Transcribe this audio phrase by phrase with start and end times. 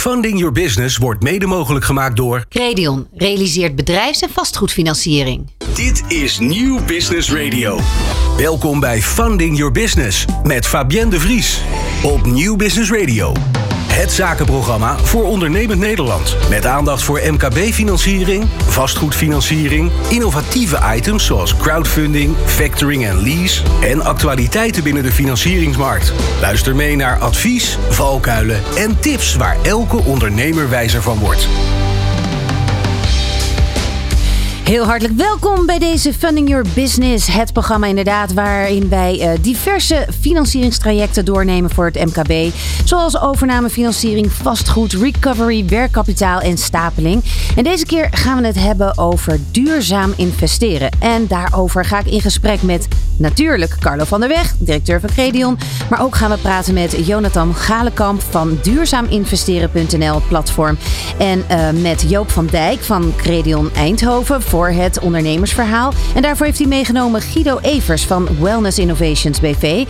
[0.00, 2.44] Funding Your Business wordt mede mogelijk gemaakt door.
[2.48, 5.50] Credion realiseert bedrijfs- en vastgoedfinanciering.
[5.74, 7.78] Dit is Nieuw Business Radio.
[8.36, 11.60] Welkom bij Funding Your Business met Fabienne de Vries
[12.02, 13.32] op Nieuw Business Radio.
[14.00, 16.36] Het zakenprogramma voor ondernemend Nederland.
[16.48, 25.02] Met aandacht voor MKB-financiering, vastgoedfinanciering, innovatieve items zoals crowdfunding, factoring en lease en actualiteiten binnen
[25.02, 26.12] de financieringsmarkt.
[26.40, 31.48] Luister mee naar advies, valkuilen en tips waar elke ondernemer wijzer van wordt.
[34.70, 37.26] Heel hartelijk welkom bij deze Funding Your Business.
[37.26, 42.54] Het programma inderdaad waarin wij uh, diverse financieringstrajecten doornemen voor het MKB.
[42.84, 47.22] Zoals overnamefinanciering, vastgoed, recovery, werkkapitaal en stapeling.
[47.56, 50.90] En deze keer gaan we het hebben over duurzaam investeren.
[50.98, 52.88] En daarover ga ik in gesprek met
[53.20, 55.58] natuurlijk Carlo van der Weg, directeur van Credion.
[55.90, 60.78] Maar ook gaan we praten met Jonathan Galenkamp van duurzaaminvesteren.nl platform.
[61.18, 65.92] En uh, met Joop van Dijk van Credion Eindhoven voor het ondernemersverhaal.
[66.14, 69.62] En daarvoor heeft hij meegenomen Guido Evers van Wellness Innovations BV.
[69.62, 69.88] Um,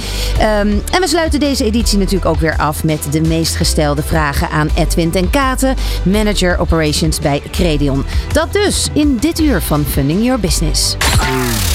[0.93, 4.69] en we sluiten deze editie natuurlijk ook weer af met de meest gestelde vragen aan
[4.75, 8.05] Edwin ten Katen, manager operations bij Credion.
[8.33, 10.97] Dat dus in dit uur van Funding Your Business.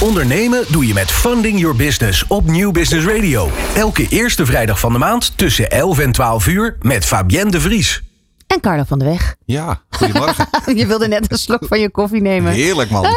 [0.01, 3.49] Ondernemen doe je met Funding Your Business op Nieuw Business Radio.
[3.75, 8.03] Elke eerste vrijdag van de maand tussen 11 en 12 uur met Fabienne de Vries.
[8.47, 9.35] En Carlo van de Weg.
[9.45, 10.47] Ja, goedemorgen.
[10.79, 12.51] je wilde net een slok van je koffie nemen.
[12.51, 13.05] Heerlijk man.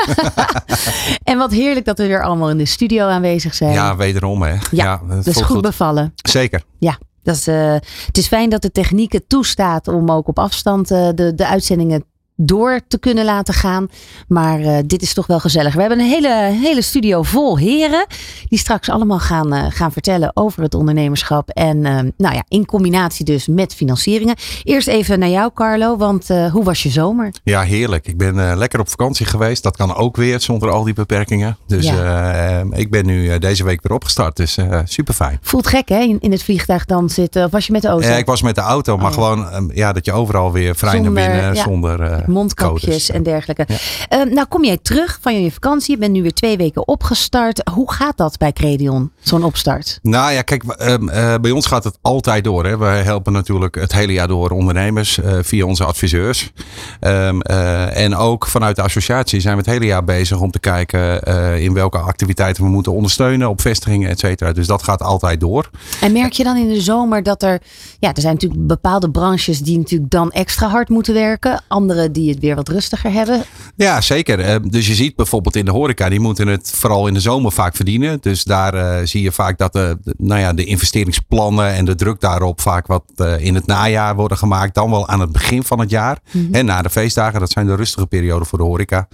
[1.24, 3.72] en wat heerlijk dat we weer allemaal in de studio aanwezig zijn.
[3.72, 4.52] Ja, wederom hè.
[4.52, 6.12] Ja, ja dat is goed, goed bevallen.
[6.14, 6.62] Zeker.
[6.78, 7.72] Ja, dat is, uh,
[8.06, 11.46] het is fijn dat de techniek het toestaat om ook op afstand uh, de, de
[11.46, 12.04] uitzendingen
[12.40, 13.88] door te kunnen laten gaan.
[14.28, 15.74] Maar uh, dit is toch wel gezellig.
[15.74, 18.06] We hebben een hele, hele studio vol heren.
[18.48, 21.48] Die straks allemaal gaan, uh, gaan vertellen over het ondernemerschap.
[21.48, 24.36] En uh, nou ja, in combinatie dus met financieringen.
[24.62, 25.96] Eerst even naar jou Carlo.
[25.96, 27.32] Want hoe was je zomer?
[27.42, 28.06] Ja, heerlijk.
[28.06, 29.62] Ik ben lekker op vakantie geweest.
[29.62, 31.56] Dat kan ook weer zonder al die beperkingen.
[31.66, 32.64] Dus ja.
[32.70, 34.36] ik ben nu deze week weer opgestart.
[34.36, 35.38] Dus super fijn.
[35.42, 36.00] Voelt gek hè?
[36.00, 37.44] In, in het vliegtuig dan zitten.
[37.44, 38.08] Of was je met de auto?
[38.08, 38.96] ik was met de auto.
[38.96, 39.14] Maar oh.
[39.14, 41.62] gewoon ja, dat je overal weer vrij zonder, naar binnen ja.
[41.62, 43.66] zonder mondkapjes en dergelijke.
[43.68, 44.26] Ja.
[44.26, 45.94] Uh, nou kom jij terug van je vakantie.
[45.94, 47.68] Je bent nu weer twee weken opgestart.
[47.72, 49.98] Hoe gaat dat bij Credion, zo'n opstart?
[50.02, 52.66] Nou ja, kijk, uh, uh, bij ons gaat het altijd door.
[52.66, 52.78] Hè.
[52.78, 56.52] We helpen natuurlijk het hele jaar door ondernemers via onze adviseurs.
[57.00, 61.22] Um, en ook vanuit de associatie zijn we het hele jaar bezig om te kijken
[61.60, 64.52] in welke activiteiten we moeten ondersteunen op vestigingen, et cetera.
[64.52, 65.70] Dus dat gaat altijd door.
[66.00, 67.60] En merk je dan in de zomer dat er,
[67.98, 71.62] ja, er zijn natuurlijk bepaalde branches die natuurlijk dan extra hard moeten werken.
[71.68, 73.42] Andere die het weer wat rustiger hebben.
[73.76, 74.70] Ja, zeker.
[74.70, 77.76] Dus je ziet bijvoorbeeld in de horeca, die moeten het vooral in de zomer vaak
[77.76, 78.18] verdienen.
[78.20, 82.20] Dus daar uh, zie je vaak dat de, nou ja, de investeringsplannen en de druk
[82.20, 84.74] daarop vaak wat uh, in het najaar worden gemaakt.
[84.74, 86.18] Dan wel aan het begin van het jaar.
[86.32, 86.54] Mm -hmm.
[86.54, 89.08] En na de feestdagen, dat zijn de rustige perioden voor de horeca.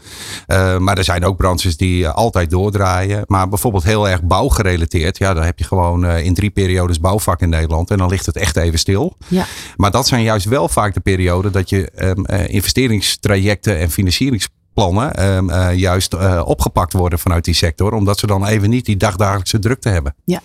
[0.46, 3.24] Uh, maar er zijn ook branches die altijd doordraaien.
[3.26, 5.18] Maar bijvoorbeeld heel erg bouwgerelateerd.
[5.18, 7.90] Ja, dan heb je gewoon in drie periodes bouwvak in Nederland.
[7.90, 9.16] En dan ligt het echt even stil.
[9.28, 9.46] Ja.
[9.76, 15.50] Maar dat zijn juist wel vaak de perioden dat je um, investeringstrajecten en financieringsplannen um,
[15.50, 17.92] uh, juist uh, opgepakt worden vanuit die sector.
[17.92, 20.14] Omdat ze dan even niet die dagdagelijkse drukte hebben.
[20.24, 20.40] Ja,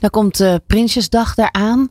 [0.00, 1.90] dan komt uh, Prinsjesdag daaraan.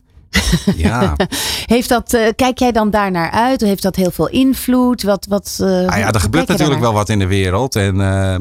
[0.76, 1.16] Ja.
[1.74, 3.60] Heeft dat, uh, kijk jij dan daar naar uit?
[3.60, 5.02] Heeft dat heel veel invloed?
[5.02, 7.76] Wat, wat, uh, ah ja, er gebeurt natuurlijk wel wat in de wereld.
[7.76, 8.34] En, uh,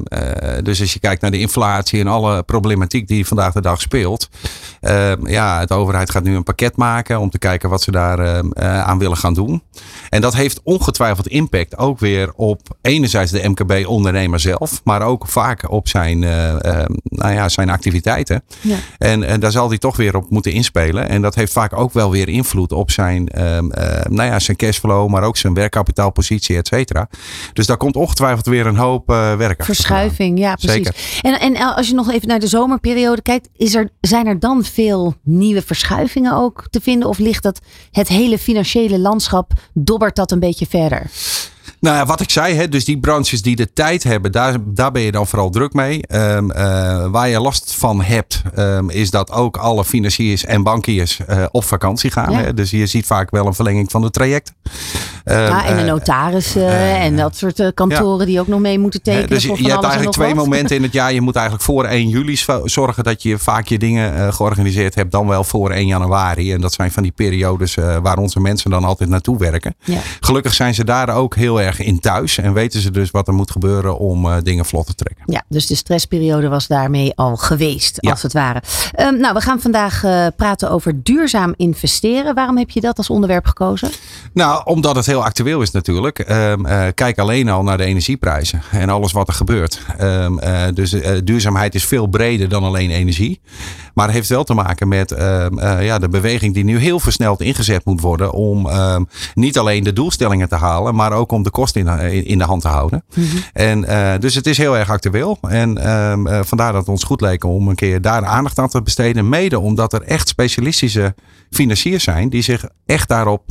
[0.64, 4.30] dus als je kijkt naar de inflatie en alle problematiek die vandaag de dag speelt.
[5.24, 9.00] ja, de overheid gaat nu een pakket maken om te kijken wat ze daar aan
[9.00, 9.64] willen gaan doen.
[10.10, 14.82] En dat heeft ongetwijfeld impact ook weer op enerzijds de MKB-ondernemer zelf.
[14.84, 16.20] Maar ook vaak op zijn,
[17.04, 18.44] nou ja, zijn activiteiten.
[18.62, 18.78] Ja.
[18.98, 21.10] En, en daar zal hij toch weer op moeten inspelen.
[21.10, 24.58] En dat heeft vaak ook wel weer invloed op zijn, um, uh, nou ja, zijn
[24.58, 27.10] cashflow, maar ook zijn werkkapitaalpositie, et cetera.
[27.54, 30.72] Dus daar komt ongetwijfeld weer een hoop uh, werk Verschuiving, ja, precies.
[30.72, 30.96] Zeker.
[31.22, 34.64] En, en als je nog even naar de zomerperiode kijkt, is er, zijn er dan
[34.64, 37.10] veel nieuwe verschuivingen ook te vinden?
[37.10, 37.60] Of ligt dat
[37.92, 41.10] het hele financiële landschap, dobbert dat een beetje verder?
[41.82, 44.92] Nou ja, wat ik zei, hè, dus die branches die de tijd hebben, daar, daar
[44.92, 46.04] ben je dan vooral druk mee.
[46.16, 46.58] Um, uh,
[47.08, 51.64] waar je last van hebt, um, is dat ook alle financiers en bankiers uh, op
[51.64, 52.32] vakantie gaan.
[52.32, 52.38] Ja.
[52.38, 52.54] Hè?
[52.54, 54.54] Dus je ziet vaak wel een verlenging van het traject.
[55.26, 56.70] ja, en de notarissen
[57.00, 59.30] en dat soort kantoren die ook nog mee moeten tekenen.
[59.30, 61.14] dus je, hebt eigenlijk twee momenten in het jaar.
[61.14, 65.12] Je moet eigenlijk voor 1 juli zorgen dat je vaak je dingen georganiseerd hebt.
[65.12, 66.54] Dan wel voor 1 januari.
[66.54, 69.76] En dat zijn van die periodes waar onze mensen dan altijd naartoe werken.
[70.20, 72.38] Gelukkig zijn ze daar ook heel erg in thuis.
[72.38, 75.24] En weten ze dus wat er moet gebeuren om dingen vlot te trekken.
[75.26, 78.62] Ja, dus de stressperiode was daarmee al geweest, als het ware.
[79.00, 82.36] Um, nou, we gaan vandaag uh, praten over duurzaam investeren.
[82.36, 83.90] Waarom heb je dat als onderwerp gekozen?
[84.34, 86.30] Nou, omdat het heel actueel is natuurlijk.
[86.30, 89.82] Um, uh, kijk alleen al naar de energieprijzen en alles wat er gebeurt.
[90.02, 93.42] Um, uh, dus duurzaamheid is veel breder dan alleen energie.
[93.94, 95.16] Maar het heeft wel te maken met
[95.80, 98.32] ja, de beweging die nu heel versneld ingezet moet worden.
[98.34, 98.70] Om
[99.34, 102.62] niet alleen de doelstellingen te halen, maar ook om de kosten in, in de hand
[102.62, 103.04] te houden.
[103.14, 103.40] Mm -hmm.
[103.54, 105.38] En dus het is heel erg actueel.
[105.42, 105.78] En
[106.46, 109.30] vandaar dat het ons goed leek om een keer daar aandacht aan te besteden.
[109.30, 111.16] Mede omdat er echt specialistische
[111.50, 113.50] financiers zijn die zich echt daarop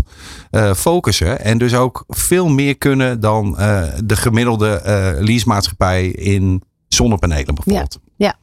[0.51, 1.41] uh, focussen.
[1.41, 7.99] En dus ook veel meer kunnen dan uh, de gemiddelde uh, leasemaatschappij in zonnepanelen bijvoorbeeld.
[8.17, 8.35] Ja, ja.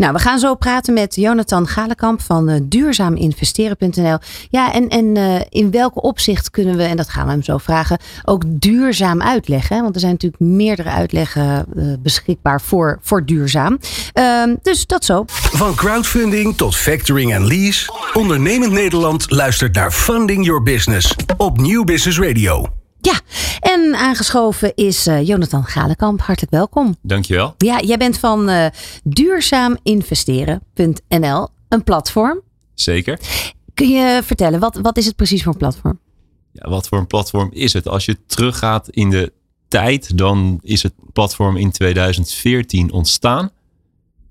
[0.00, 4.18] Nou, we gaan zo praten met Jonathan Galenkamp van uh, duurzaaminvesteren.nl.
[4.50, 7.58] Ja, en, en uh, in welke opzicht kunnen we, en dat gaan we hem zo
[7.58, 9.82] vragen, ook duurzaam uitleggen?
[9.82, 13.78] Want er zijn natuurlijk meerdere uitleggen uh, beschikbaar voor, voor duurzaam.
[14.12, 15.24] Ehm, dus dat zo.
[15.26, 17.92] Van crowdfunding tot factoring en lease.
[18.12, 22.79] Ondernemend Nederland luistert naar Funding Your Business op Nieuw Business Radio.
[23.00, 23.20] Ja,
[23.60, 26.20] en aangeschoven is uh, Jonathan Galenkamp.
[26.20, 26.96] Hartelijk welkom.
[27.02, 27.54] Dankjewel.
[27.58, 28.66] Ja, jij bent van uh,
[29.04, 32.40] duurzaaminvesteren.nl, een platform.
[32.74, 33.20] Zeker.
[33.74, 35.98] Kun je vertellen, wat, wat is het precies voor een platform?
[36.52, 37.88] Ja, wat voor een platform is het?
[37.88, 39.32] Als je teruggaat in de
[39.68, 43.50] tijd, dan is het platform in 2014 ontstaan.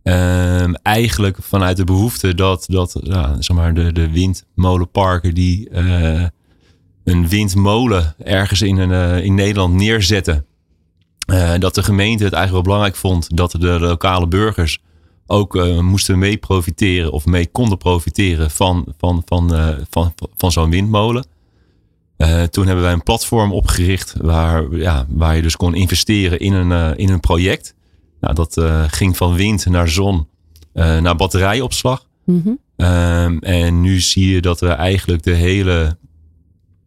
[0.04, 5.70] Um, eigenlijk vanuit de behoefte dat, dat ja, zeg maar de, de windmolenparken die...
[5.70, 6.26] Uh,
[7.10, 10.46] een windmolen ergens in, een, uh, in Nederland neerzetten.
[11.32, 14.80] Uh, dat de gemeente het eigenlijk wel belangrijk vond dat de lokale burgers
[15.28, 19.52] ook uh, moesten mee profiteren of mee konden profiteren van, van, van,
[19.90, 21.26] van, van zo'n windmolen.
[22.50, 26.98] toen hebben wij een platform opgericht waar, ja, waar je dus kon investeren in een,
[26.98, 27.76] in een project.
[28.20, 30.28] Nou, dat ging van wind naar zon
[30.74, 32.06] naar batterijopslag.
[32.26, 33.40] Mm -hmm.
[33.40, 35.98] en nu zie je dat we eigenlijk de hele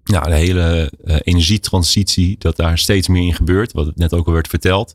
[0.04, 3.72] nou, de hele uh, energietransitie, dat daar steeds meer in gebeurt.
[3.72, 4.94] Wat net ook al werd verteld.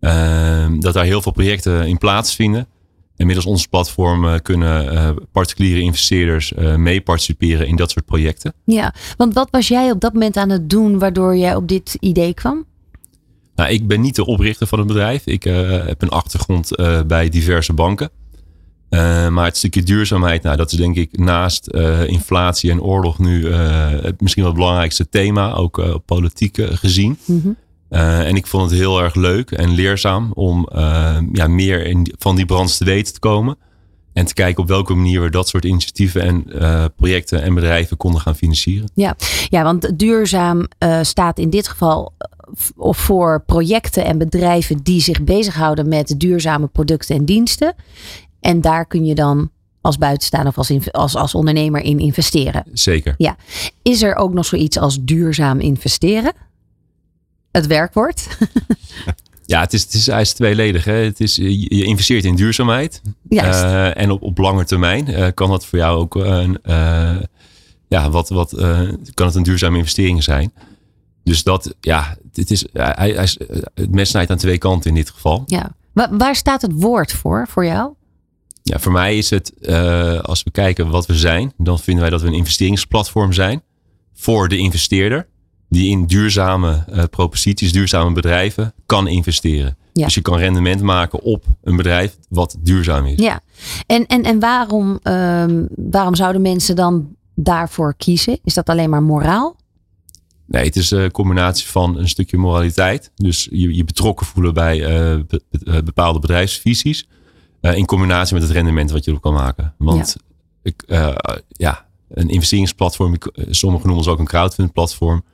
[0.00, 2.66] Uh, dat daar heel veel projecten in plaatsvinden.
[3.16, 8.52] En middels ons platform uh, kunnen uh, particuliere investeerders mee participeren in dat soort projecten.
[8.64, 11.96] Ja, want wat was jij op dat moment aan het doen waardoor jij op dit
[12.00, 12.64] idee kwam?
[13.54, 15.26] Nou, ik ben niet de oprichter van het bedrijf.
[15.26, 16.70] Ik heb een achtergrond
[17.06, 18.10] bij diverse banken.
[18.96, 23.18] Uh, maar het stukje duurzaamheid, nou, dat is denk ik naast uh, inflatie en oorlog
[23.18, 27.18] nu uh, het misschien wel het belangrijkste thema, ook politiek gezien.
[27.24, 27.56] Mm -hmm.
[27.98, 30.68] en ik vond het heel erg leuk en leerzaam om
[31.32, 33.56] ja, meer in, van die branche te weten te komen.
[34.12, 36.44] En te kijken op welke manier we dat soort initiatieven en
[36.96, 38.90] projecten en bedrijven konden gaan financieren.
[38.94, 39.16] Ja,
[39.48, 40.66] ja want duurzaam
[41.02, 42.12] staat in dit geval
[42.76, 47.74] voor projecten en bedrijven die zich bezighouden met duurzame producten en diensten.
[48.46, 49.50] En daar kun je dan
[49.80, 52.64] als buitenstaander of als, als, als ondernemer in investeren.
[52.72, 53.14] Zeker.
[53.18, 53.36] Ja.
[53.82, 56.32] Is er ook nog zoiets als duurzaam investeren?
[57.50, 58.26] Het werkwoord?
[59.48, 60.84] Ja, het is, het is, hij is tweeledig.
[60.84, 60.92] Hè.
[60.92, 63.02] Het is, je investeert in duurzaamheid.
[63.28, 67.16] Uh, en op, op lange termijn uh, kan dat voor jou ook een, uh,
[67.88, 68.50] ja, wat, wat,
[69.14, 70.52] kan het een duurzame investering zijn.
[71.24, 73.28] Dus dat, ja, dit is, hij, hij
[73.74, 75.42] het mes snijdt aan twee kanten in dit geval.
[75.46, 75.74] Ja.
[75.92, 77.94] Waar, waar staat het woord voor, voor jou?
[78.68, 82.10] Ja, voor mij is het, uh, als we kijken wat we zijn, dan vinden wij
[82.10, 83.62] dat we een investeringsplatform zijn
[84.14, 85.28] voor de investeerder.
[85.68, 89.76] Die in duurzame uh, proposities, duurzame bedrijven kan investeren.
[89.92, 90.04] Ja.
[90.04, 93.20] Dus je kan rendement maken op een bedrijf wat duurzaam is.
[93.20, 93.40] Ja,
[93.86, 98.38] en, en, en waarom, um, waarom zouden mensen dan daarvoor kiezen?
[98.44, 99.56] Is dat alleen maar moraal?
[100.46, 103.10] Nee, het is een combinatie van een stukje moraliteit.
[103.14, 105.42] Dus je, je betrokken voelen bij uh, be,
[105.84, 107.08] bepaalde bedrijfsvisies.
[107.66, 109.74] Uh, in combinatie met het rendement wat je erop kan maken.
[109.78, 110.24] Want ja.
[110.62, 111.14] Ik, uh,
[111.48, 115.24] ja, een investeringsplatform, eh, sommigen noemen ze ook een crowdfund platform.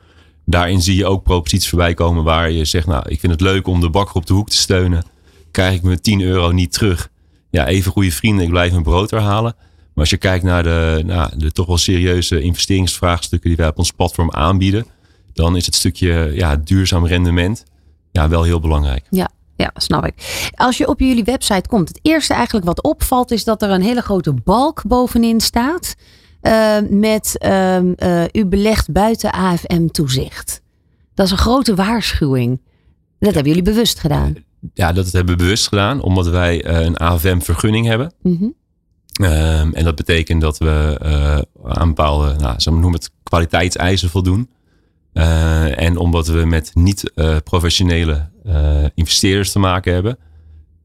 [0.45, 3.67] Daarin zie je ook proposities voorbij komen waar je zegt, nou, ik vind het leuk
[3.67, 5.05] om de bakker op de hoek te steunen.
[5.51, 7.11] Krijg ik mijn 10 euro niet terug.
[7.51, 9.55] Ja, even goede vrienden, ik blijf mijn brood herhalen.
[9.59, 13.79] Maar als je kijkt naar de, nou, de toch wel serieuze investeringsvraagstukken die wij op
[13.79, 14.87] ons platform aanbieden,
[15.33, 17.65] dan is het stukje ja, duurzaam rendement
[18.12, 19.07] ja, wel heel belangrijk.
[19.11, 19.31] Ja,
[19.62, 20.50] ja, snap ik.
[20.54, 23.83] Als je op jullie website komt, het eerste eigenlijk wat opvalt is dat er een
[23.83, 25.95] hele grote balk bovenin staat.
[26.42, 30.62] uh, met uh, u belegt buiten AFM-toezicht.
[31.14, 32.61] Dat is een grote waarschuwing.
[33.19, 34.35] Dat hebben jullie bewust gedaan.
[34.75, 38.12] Ja, dat hebben we bewust gedaan, omdat wij een AFM-vergunning hebben.
[38.23, 39.75] Mm -hmm.
[39.75, 40.99] en dat betekent dat we
[41.64, 44.49] aan bepaalde, nou, ze noemen het kwaliteitseisen voldoen.
[45.14, 50.19] Uh, en omdat we met niet-professionele uh, uh, investeerders te maken hebben.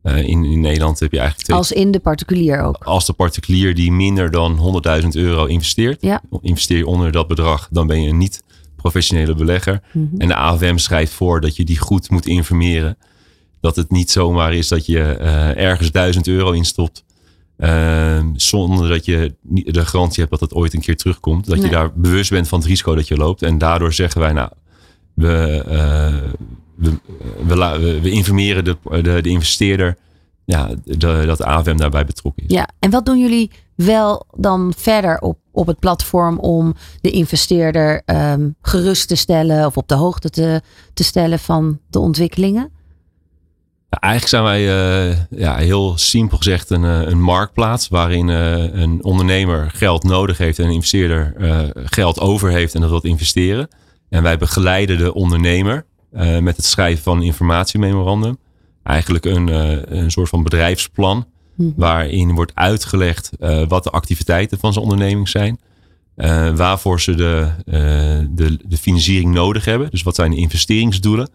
[0.03, 1.47] In, in, Nederland heb je eigenlijk.
[1.47, 2.83] Twee, als in de particulier ook.
[2.83, 6.01] Als de particulier die minder dan 100.000 euro investeert.
[6.01, 6.21] Ja.
[6.41, 9.81] Investeer je onder dat bedrag, dan ben je een niet-professionele belegger.
[9.91, 10.19] Mm -hmm.
[10.19, 12.97] En de AFM schrijft voor dat je die goed moet informeren.
[13.61, 15.01] Dat het niet zomaar is dat je
[15.57, 17.03] ergens 1000 euro instopt.
[17.57, 21.45] Uh, zonder dat je de garantie hebt dat het ooit een keer terugkomt.
[21.45, 21.65] Dat nee.
[21.65, 23.41] je daar bewust bent van het risico dat je loopt.
[23.41, 24.49] En daardoor zeggen wij, nou,
[25.13, 26.31] we, uh,
[26.75, 26.99] we,
[27.47, 29.97] we, we, informeren de, de, de investeerder
[30.45, 32.53] ja, de, dat de AFM daarbij betrokken is.
[32.53, 38.01] Ja, en wat doen jullie wel dan verder op, op het platform om de investeerder
[38.05, 40.61] um, gerust te stellen of op de hoogte te,
[40.93, 42.71] te stellen van de ontwikkelingen?
[44.07, 44.61] Eigenlijk zijn wij
[45.09, 50.59] uh, ja, heel simpel gezegd een, een marktplaats waarin uh, een ondernemer geld nodig heeft
[50.59, 51.33] en een investeerder
[51.75, 53.67] geld over heeft en dat wil investeren.
[54.09, 55.85] En wij begeleiden de ondernemer
[56.39, 58.37] met het schrijven van een informatiememorandum.
[58.83, 59.47] Eigenlijk een,
[59.97, 61.71] een soort van bedrijfsplan hm.
[61.75, 63.29] waarin wordt uitgelegd
[63.67, 65.59] wat de activiteiten van zijn onderneming zijn.
[66.55, 67.49] waarvoor ze de,
[68.29, 69.89] de, de financiering nodig hebben.
[69.89, 71.29] Dus wat zijn de investeringsdoelen.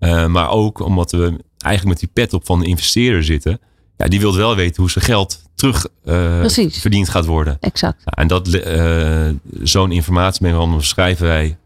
[0.00, 3.60] Uh, maar ook omdat we eigenlijk met die pet op van de investeerder zitten.
[3.96, 7.56] Ja, die wil wel weten hoe zijn geld terug uh, verdiend gaat worden.
[7.60, 8.02] Exact.
[8.04, 9.28] Ja, en dat uh,
[9.62, 11.56] zo'n informatiememorandum schrijven wij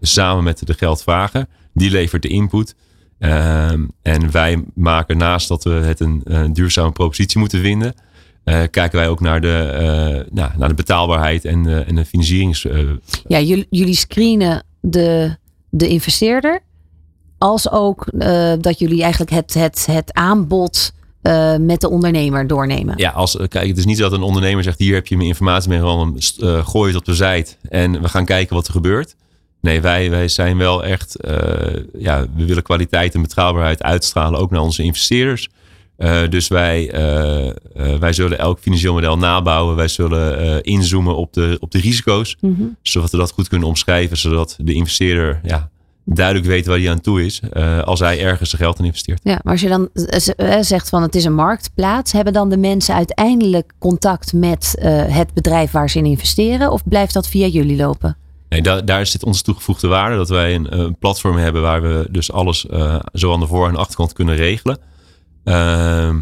[0.00, 1.46] samen met de geldvrager.
[1.74, 2.74] Die levert de input.
[4.02, 7.94] en wij maken naast dat we het een, een duurzame propositie moeten vinden.
[8.44, 12.66] kijken wij ook naar de, nou, naar de betaalbaarheid en, en de financierings.
[13.26, 15.36] ja, jullie, jullie screenen de,
[15.70, 16.62] de investeerder
[17.42, 22.94] als ook uh, dat jullie eigenlijk het, het, het aanbod uh, met de ondernemer doornemen.
[22.96, 25.68] Ja, als, kijk, het is niet dat een ondernemer zegt: hier heb je mijn informatie
[25.68, 29.16] mee, gewoon uh, gooi het op de site en we gaan kijken wat er gebeurt.
[29.60, 31.16] Nee, wij, wij zijn wel echt,
[31.98, 35.48] ja, we willen kwaliteit en betrouwbaarheid uitstralen ook naar onze investeerders.
[36.28, 36.90] dus wij,
[38.00, 39.76] wij zullen elk financieel model nabouwen.
[39.76, 42.36] Wij zullen inzoomen op de, op de risico's.
[42.40, 42.76] Mm -hmm.
[42.82, 44.16] Zodat we dat goed kunnen omschrijven.
[44.16, 45.70] Zodat de investeerder ja,
[46.04, 49.20] duidelijk weet waar hij aan toe is uh, als hij ergens zijn geld in investeert.
[49.22, 49.88] Ja, maar als je dan
[50.64, 55.34] zegt van het is een marktplaats, hebben dan de mensen uiteindelijk contact met uh, het
[55.34, 58.16] bedrijf waar ze in investeren of blijft dat via jullie lopen?
[58.48, 62.08] Nee, daar, daar zit onze toegevoegde waarde dat wij een, een platform hebben waar we
[62.10, 64.78] dus alles uh, zo aan de voor- en achterkant kunnen regelen.
[65.44, 66.20] Ehm,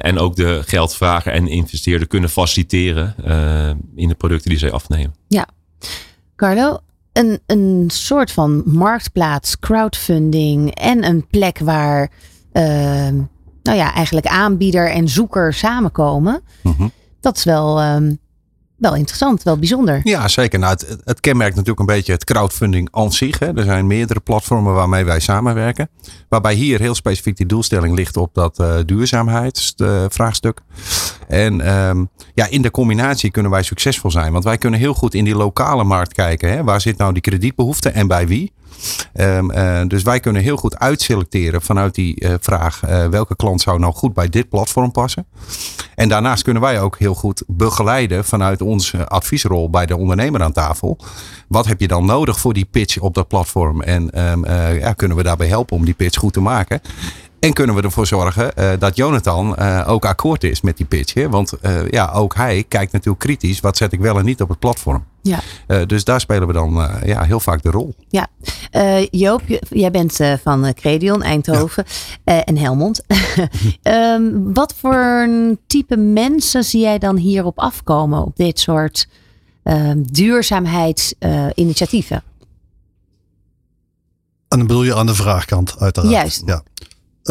[0.00, 3.14] en ook de geldvrager en de investeerder kunnen faciliteren
[3.94, 5.14] in de producten die zij afnemen.
[5.28, 5.48] Ja,
[6.36, 6.78] Carlo,
[7.16, 12.10] een, een soort van marktplaats, crowdfunding en een plek waar
[12.52, 12.62] uh,
[13.62, 16.40] nou ja, eigenlijk aanbieder en zoeker samenkomen.
[16.62, 16.90] Mm-hmm.
[17.20, 18.18] Dat is wel, um,
[18.76, 20.00] wel interessant, wel bijzonder.
[20.04, 20.58] Ja, zeker.
[20.58, 23.38] Nou, het, het kenmerkt natuurlijk een beetje het crowdfunding aan zich.
[23.38, 23.56] Hè.
[23.56, 25.88] Er zijn meerdere platformen waarmee wij samenwerken.
[26.28, 30.60] Waarbij hier heel specifiek die doelstelling ligt op dat uh, duurzaamheidsvraagstuk.
[31.28, 34.32] En um, ja, in de combinatie kunnen wij succesvol zijn.
[34.32, 36.52] Want wij kunnen heel goed in die lokale markt kijken.
[36.52, 36.64] Hè.
[36.64, 38.52] Waar zit nou die kredietbehoefte en bij wie?
[39.14, 43.60] Um, uh, dus wij kunnen heel goed uitselecteren vanuit die uh, vraag uh, welke klant
[43.60, 45.26] zou nou goed bij dit platform passen.
[45.94, 50.52] En daarnaast kunnen wij ook heel goed begeleiden vanuit onze adviesrol bij de ondernemer aan
[50.52, 50.98] tafel.
[51.48, 53.82] Wat heb je dan nodig voor die pitch op dat platform?
[53.82, 54.46] En um,
[54.78, 56.80] ja, kunnen we daarbij helpen om die pitch goed te maken?
[57.38, 61.14] En kunnen we ervoor zorgen uh, dat Jonathan uh, ook akkoord is met die pitch.
[61.14, 61.28] Hè?
[61.28, 63.60] Want uh, ja, ook hij kijkt natuurlijk kritisch.
[63.60, 65.04] Wat zet ik wel en niet op het platform?
[65.22, 65.40] Ja.
[65.86, 67.94] dus daar spelen we dan ja, heel vaak de rol.
[68.08, 68.26] Ja.
[69.10, 71.84] Joop, jij bent van Credion, Eindhoven
[72.24, 72.44] ja.
[72.44, 73.02] en Helmond.
[73.82, 75.28] um, wat voor
[75.66, 78.22] type mensen zie jij dan hierop afkomen?
[78.22, 79.08] Op dit soort
[79.96, 82.22] duurzaamheidsinitiatieven?
[84.48, 86.12] en dan bedoel je aan de vraagkant uiteraard.
[86.12, 86.42] Juist.
[86.46, 86.62] Ja.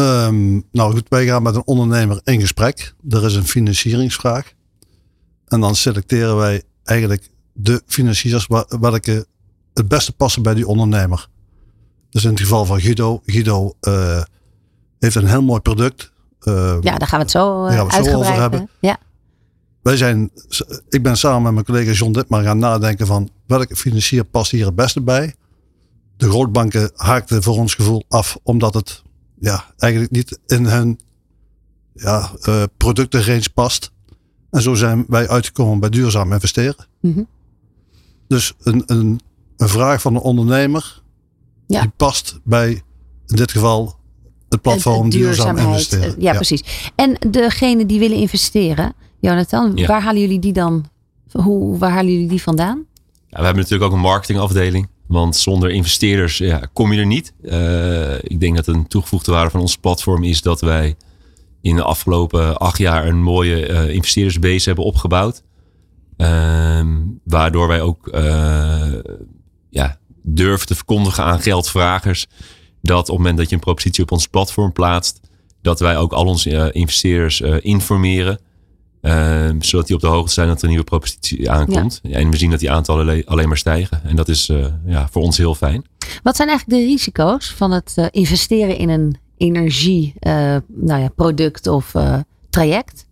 [0.00, 2.94] Um, nou goed, wij gaan met een ondernemer in gesprek.
[3.08, 4.52] Er is een financieringsvraag.
[5.46, 8.46] En dan selecteren wij eigenlijk de financiers
[8.80, 9.26] welke
[9.74, 11.28] het beste passen bij die ondernemer.
[12.10, 13.22] Dus in het geval van Guido.
[13.26, 14.22] Guido uh,
[14.98, 16.12] heeft een heel mooi product.
[16.42, 18.68] Uh, ja, daar gaan we het zo, uh, gaan we het zo over hebben.
[18.80, 18.98] Ja.
[19.82, 20.30] Wij zijn,
[20.88, 24.66] ik ben samen met mijn collega John Ditmar gaan nadenken van welke financier past hier
[24.66, 25.34] het beste bij.
[26.16, 29.02] De grootbanken haakten voor ons gevoel af omdat het
[29.38, 31.00] ja, eigenlijk niet in hun
[31.94, 33.90] ja, uh, productenrange past.
[34.50, 36.86] En zo zijn wij uitgekomen bij duurzaam investeren.
[37.00, 37.22] Mhm.
[38.28, 39.20] Dus een, een,
[39.56, 41.02] een vraag van een ondernemer
[41.66, 41.80] Ja.
[41.80, 42.82] die past bij
[43.26, 43.98] in dit geval
[44.48, 46.14] het platform duurzaam investeren.
[46.18, 46.90] Ja, precies.
[46.94, 49.86] En degene die willen investeren, Jonathan, Ja.
[49.86, 50.84] waar halen jullie die dan?
[51.32, 52.84] Hoe, waar halen jullie die vandaan?
[53.26, 54.88] Ja, we hebben natuurlijk ook een marketingafdeling.
[55.06, 57.32] Want zonder investeerders ja, kom je er niet.
[57.42, 60.96] Eh, ik denk dat een toegevoegde waarde van ons platform is dat wij
[61.60, 65.42] in de afgelopen acht jaar een mooie eh, investeerdersbase hebben opgebouwd.
[66.16, 68.92] Ehm, waardoor wij ook eh,
[69.70, 72.26] ja, durven te verkondigen aan geldvragers.
[72.82, 75.20] Dat op het moment dat je een propositie op ons platform plaatst,
[75.62, 78.40] dat wij ook al onze investeerders informeren.
[79.06, 82.00] Ehm, zodat die op de hoogte zijn dat er een nieuwe propositie aankomt.
[82.02, 84.00] En we zien dat die aantallen alle- alleen maar stijgen.
[84.04, 85.84] En dat is eh, ja, voor ons heel fijn.
[86.22, 91.08] Wat zijn eigenlijk de risico's van het eh, investeren in een energie eh, nou ja,
[91.08, 91.92] product of
[92.50, 93.06] traject?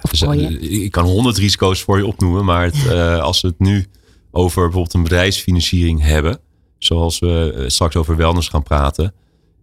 [0.00, 0.22] Of Dus,
[0.58, 2.44] ik kan honderd risico's voor je opnoemen.
[2.44, 2.90] Maar het,
[3.28, 3.86] als we het nu
[4.30, 6.38] over bijvoorbeeld een bedrijfsfinanciering hebben.
[6.78, 9.14] Zoals we straks over wellness gaan praten.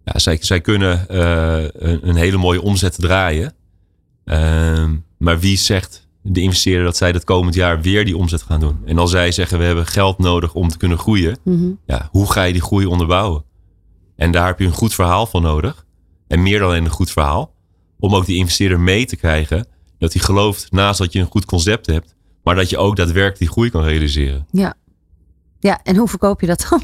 [0.04, 3.54] Ja, zij, zij kunnen een, een hele mooie omzet draaien.
[4.24, 8.60] Ehm, maar wie zegt de investeerder dat zij dat komend jaar weer die omzet gaan
[8.60, 8.78] doen?
[8.84, 11.38] En als zij zeggen we hebben geld nodig om te kunnen groeien.
[11.44, 11.70] Mhm.
[11.86, 13.44] ja, hoe ga je die groei onderbouwen?
[14.16, 15.86] En daar heb je een goed verhaal voor nodig.
[16.28, 17.54] En meer dan alleen een goed verhaal.
[17.98, 19.66] Om ook die investeerder mee te krijgen.
[19.98, 22.14] Dat hij gelooft naast dat je een goed concept hebt.
[22.42, 24.46] Maar dat je ook daadwerkelijk die groei kan realiseren.
[24.50, 24.74] Ja.
[25.58, 26.82] ja, en hoe verkoop je dat dan?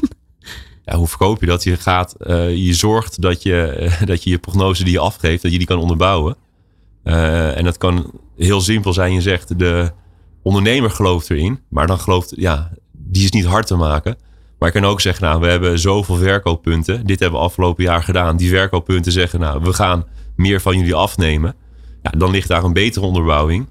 [0.83, 1.63] Ja, hoe verkoop je dat?
[1.63, 5.41] Je, gaat, eh, je zorgt dat je, eh, dat je je prognose die je afgeeft,
[5.41, 6.35] dat je die kan onderbouwen.
[7.07, 9.13] Eh, en dat kan heel simpel zijn.
[9.13, 9.91] Je zegt de
[10.41, 11.59] ondernemer gelooft erin.
[11.69, 14.17] Maar dan gelooft, ja, die is niet hard te maken.
[14.59, 17.05] Maar je kan ook zeggen, nou, we hebben zoveel verkooppunten.
[17.05, 18.37] Dit hebben we afgelopen jaar gedaan.
[18.37, 21.55] Die verkooppunten zeggen, nou, we gaan meer van jullie afnemen.
[22.01, 23.67] Ja, dan ligt daar een betere onderbouwing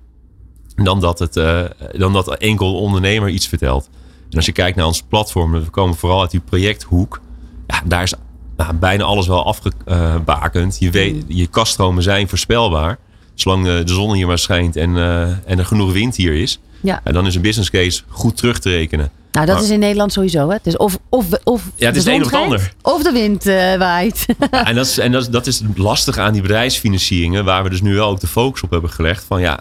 [0.75, 3.89] dan dat, het, eh, dan dat enkel ondernemer iets vertelt.
[4.31, 7.21] En als je kijkt naar ons platform, we komen vooral uit die projecthoek.
[7.67, 8.15] Ja, daar is
[8.57, 10.79] nou, bijna alles wel afgebakend.
[10.79, 12.99] Je, weet, je kaststromen zijn voorspelbaar.
[13.37, 16.59] Zolang eh, de zon hier maar schijnt en, eh, en er genoeg wind hier is.
[16.81, 17.01] Ja.
[17.05, 19.11] En dan is een business case goed terug te rekenen.
[19.33, 20.51] Nou, dat Maar- is in Nederland sowieso.
[20.51, 20.57] Hè?
[20.63, 22.73] Dus of, of, of Ja, het de is het zon een of het ander.
[22.83, 24.27] Of de wind eh, waait.
[24.51, 27.71] Ja, en dat is, en dat is, dat is lastig aan die bedrijfsfinancieringen, waar we
[27.71, 29.25] dus nu wel ook de focus op hebben gelegd.
[29.25, 29.61] Van ja,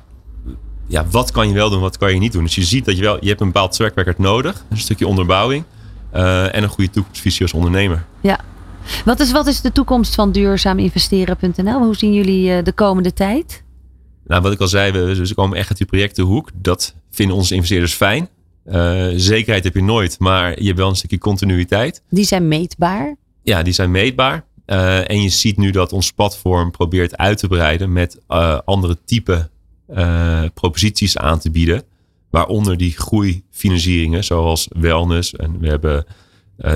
[0.88, 2.44] ja, wat kan je wel doen, wat kan je niet doen?
[2.44, 5.08] Dus je ziet dat je wel, je hebt een bepaald track record nodig, een stukje
[5.08, 5.64] onderbouwing
[6.12, 8.06] en een goede toekomstvisie als ondernemer.
[8.22, 8.40] ja.
[9.06, 11.80] Wat is, wat is de toekomst van duurzaaminvesteren.nl?
[11.84, 13.64] Hoe zien jullie de komende tijd?
[14.28, 16.50] Nou, wat ik al zei, we, we komen echt uit die projectenhoek.
[16.54, 18.30] Dat vinden onze investeerders fijn.
[18.66, 22.02] Eh, zekerheid heb je nooit, maar je hebt wel een stukje continuïteit.
[22.10, 23.16] Die zijn meetbaar.
[23.44, 24.46] Ja, die zijn meetbaar.
[24.66, 28.98] Eh, en je ziet nu dat ons platform probeert uit te breiden met eh, andere
[29.06, 29.50] type
[30.54, 31.84] proposities aan te bieden.
[32.30, 35.36] Waaronder die groeifinancieringen, zoals wellness.
[35.36, 36.06] En we hebben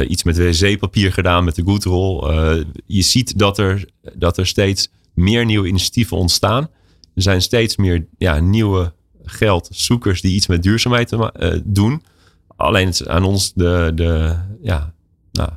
[0.08, 2.66] iets met wc-papier gedaan met de Goodroll.
[2.86, 6.70] Je ziet dat er, dat er steeds meer nieuwe initiatieven ontstaan.
[7.16, 8.94] Er zijn steeds meer ja, nieuwe
[9.24, 12.04] geldzoekers die iets met duurzaamheid eh, doen.
[12.56, 14.94] Alleen het is aan ons de, de, ja,
[15.32, 15.50] nou,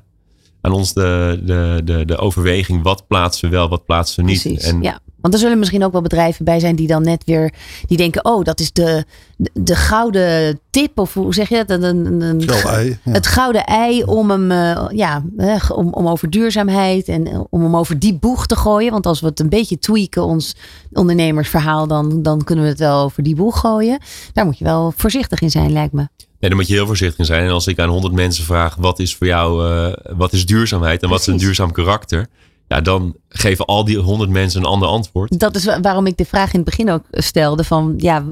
[0.63, 2.83] aan ons de, de, de, de overweging.
[2.83, 4.43] Wat plaatsen we wel, wat plaatsen we niet.
[4.43, 4.63] Precies.
[4.63, 4.99] En ja.
[5.21, 7.53] Want er zullen misschien ook wel bedrijven bij zijn die dan net weer
[7.87, 9.05] die denken: oh, dat is de,
[9.37, 10.99] de, de gouden tip.
[10.99, 11.83] Of hoe zeg je dat?
[11.83, 13.13] Een, een, een- Gouden ei, ja.
[13.13, 17.63] Het gouden ei om hem eh, ja, eh, om, om over duurzaamheid en eh, om
[17.63, 18.93] hem over die boeg te gooien.
[18.93, 20.57] Want als we het een beetje tweaken, ons
[20.93, 23.99] ondernemersverhaal, dan, dan kunnen we het wel over die boeg gooien.
[24.33, 26.09] Daar moet je wel voorzichtig in zijn, lijkt me.
[26.43, 27.45] Nee, daar moet je heel voorzichtig in zijn.
[27.45, 31.03] En als ik aan 100 mensen vraag: wat is voor jou eh, wat is duurzaamheid
[31.03, 32.27] en wat is een duurzaam karakter?
[32.69, 35.39] Ja, dan geven al die 100 mensen een ander antwoord.
[35.39, 38.25] Dat is wa- waarom ik de vraag in het begin ook stelde: van ja,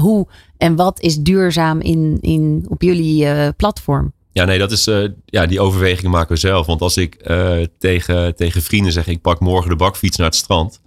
[0.00, 0.26] hoe
[0.56, 4.12] en wat is duurzaam in, in, op jullie eh, platform?
[4.32, 6.66] Ja, nee, dat is, eh, ja, die overwegingen maken we zelf.
[6.66, 10.36] Want als ik eh, tegen, tegen vrienden zeg: ik pak morgen de bakfiets naar het
[10.36, 10.80] strand.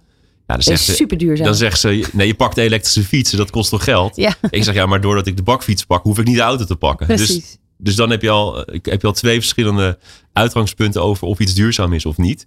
[0.46, 1.46] Ja, dan Dat zegt is ze, super duurzaam.
[1.46, 4.16] dan zegt ze: nee, je pakt de elektrische fietsen, dat kost toch geld?
[4.16, 6.64] ja, Ik zeg ja, maar doordat ik de bakfiets pak, hoef ik niet de auto
[6.64, 7.08] te pakken.
[7.08, 7.58] Dus, precies.
[7.78, 9.98] dus dan heb je, al, heb je al twee verschillende
[10.32, 12.46] uitgangspunten over of iets duurzaam is of niet.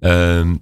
[0.00, 0.54] Ehm,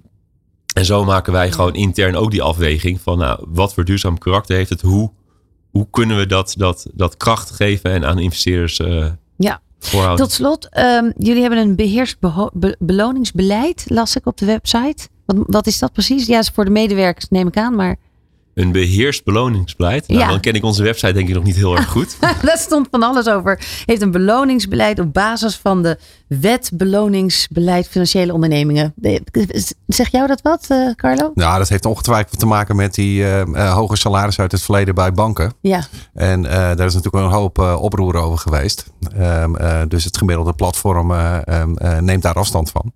[0.73, 4.55] en zo maken wij gewoon intern ook die afweging van nou, wat voor duurzaam karakter
[4.55, 4.81] heeft het?
[4.81, 5.11] Hoe,
[5.69, 9.61] hoe kunnen we dat, dat, dat kracht geven en aan investeerders eh Ja.
[9.79, 10.25] voorhouden?
[10.25, 15.07] Tot slot, ehm, jullie hebben een beheerst beho- be- beloningsbeleid, las ik op de website.
[15.35, 16.25] Wat, wat is dat precies?
[16.25, 17.95] Ja, is voor de medewerkers neem ik aan, maar
[18.53, 20.07] Een beheerst beloningsbeleid.
[20.07, 20.27] Nou, Ja.
[20.27, 22.17] Dan ken ik onze website denk ik nog niet heel erg goed.
[22.41, 23.59] daar stond van alles over.
[23.85, 28.93] Heeft een beloningsbeleid op basis van de Wet beloningsbeleid financiële ondernemingen.
[29.87, 31.31] Zeg jou dat wat, uh, Carlo?
[31.33, 35.11] Nou, dat heeft ongetwijfeld te maken met die uh, hoge salaris uit het verleden bij
[35.11, 35.53] banken.
[35.61, 35.83] Ja.
[36.13, 38.85] En daar is natuurlijk een hoop oproer over geweest.
[39.19, 39.55] Um,
[39.87, 42.93] dus het gemiddelde platform um, neemt daar afstand van.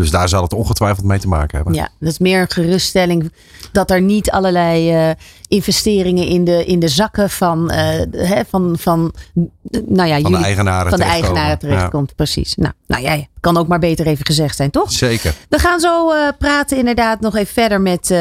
[0.00, 1.74] Dus daar zal het ongetwijfeld mee te maken hebben.
[1.74, 3.32] Ja, dat is meer een geruststelling
[3.72, 5.14] dat er niet allerlei uh,
[5.50, 7.76] investeringen in de, in de zakken van, uh,
[8.10, 9.12] hè, van, van,
[9.86, 12.08] nou ja, van jullie, de eigenaren van de eigenaren terechtkomt.
[12.08, 12.14] Ja.
[12.16, 12.54] Precies.
[12.54, 14.92] Nou, nou ja, kan ook maar beter even gezegd zijn, toch?
[14.92, 15.34] Zeker.
[15.48, 18.14] We gaan zo uh, praten inderdaad nog even verder met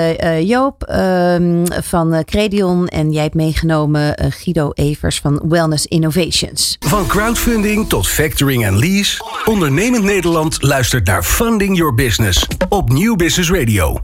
[0.44, 2.88] Joop ehm, van Credion.
[2.88, 6.78] En jij hebt meegenomen Guido Evers van Wellness Innovations.
[6.80, 9.24] Van crowdfunding tot factoring en lease.
[9.46, 14.00] Ondernemend Nederland luistert naar Funding Your Business op Nieuw Business Radio.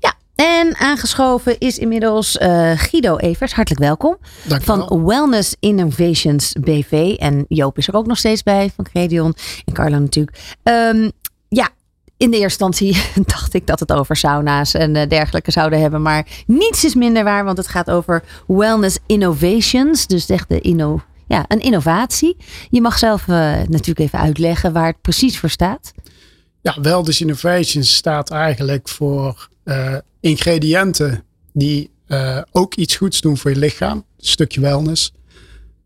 [0.00, 3.52] Ja, en aangeschoven is inmiddels uh, Guido Evers.
[3.52, 4.16] Hartelijk welkom.
[4.44, 7.16] Dank van Wellness Innovations BV.
[7.18, 9.34] En Joop is er ook nog steeds bij van Credion.
[9.64, 10.56] En Carlo natuurlijk.
[10.62, 11.10] Um,
[11.48, 11.70] ja,
[12.16, 13.02] in de eerste instantie
[13.34, 16.02] dacht ik dat het over sauna's en uh, dergelijke zouden hebben.
[16.02, 20.06] Maar niets is minder waar, want het gaat over Wellness Innovations.
[20.06, 22.36] Dus echt de inno, ja, een innovatie.
[22.70, 23.36] Je mag zelf uh,
[23.68, 25.92] natuurlijk even uitleggen waar het precies voor staat.
[26.60, 33.50] Ja, Wellness Innovations staat eigenlijk voor uh, ingrediënten die uh, ook iets goeds doen voor
[33.50, 33.96] je lichaam.
[33.96, 35.12] Een stukje wellness.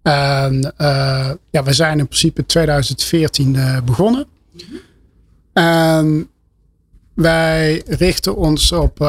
[0.02, 4.26] En uh, ja, we zijn in principe 2014 begonnen.
[5.52, 6.28] En
[7.14, 9.00] wij richten ons op,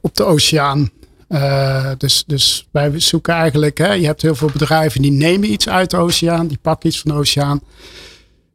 [0.00, 0.90] op de oceaan.
[1.98, 5.90] dus, dus wij zoeken eigenlijk, hè, je hebt heel veel bedrijven die nemen iets uit
[5.90, 7.62] de oceaan, die pakken iets van de oceaan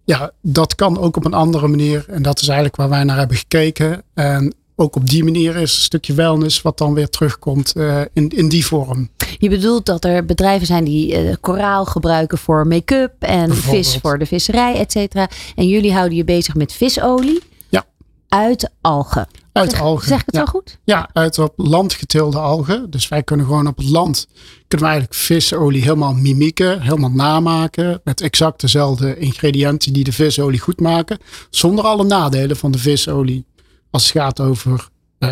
[0.10, 2.06] ja, dat kan ook op een andere manier.
[2.08, 4.04] En dat is eigenlijk waar wij naar hebben gekeken.
[4.14, 8.30] En ook op die manier is een stukje wellness wat dan weer terugkomt uh, in,
[8.30, 9.10] in die vorm.
[9.38, 14.20] Je bedoelt dat er bedrijven zijn die uh, koraal gebruiken voor make-up en vis voor
[14.20, 15.30] de visserij, et cetera.
[15.56, 17.86] En jullie houden je bezig met visolie ja.
[18.28, 19.28] uit algen.
[19.52, 20.08] Uit zeg, algen.
[20.08, 20.42] Zeg ik het ja.
[20.42, 20.78] zo goed?
[20.84, 22.90] Ja, uit op land geteelde algen.
[22.90, 24.28] Dus wij kunnen gewoon op het land,
[24.68, 28.02] kunnen we eigenlijk visolie helemaal mimieken, helemaal namaken.
[28.04, 31.18] Met exact dezelfde ingrediënten die de visolie goed maken.
[31.50, 33.46] Zonder alle nadelen van de visolie.
[33.92, 35.30] Als het gaat over uh,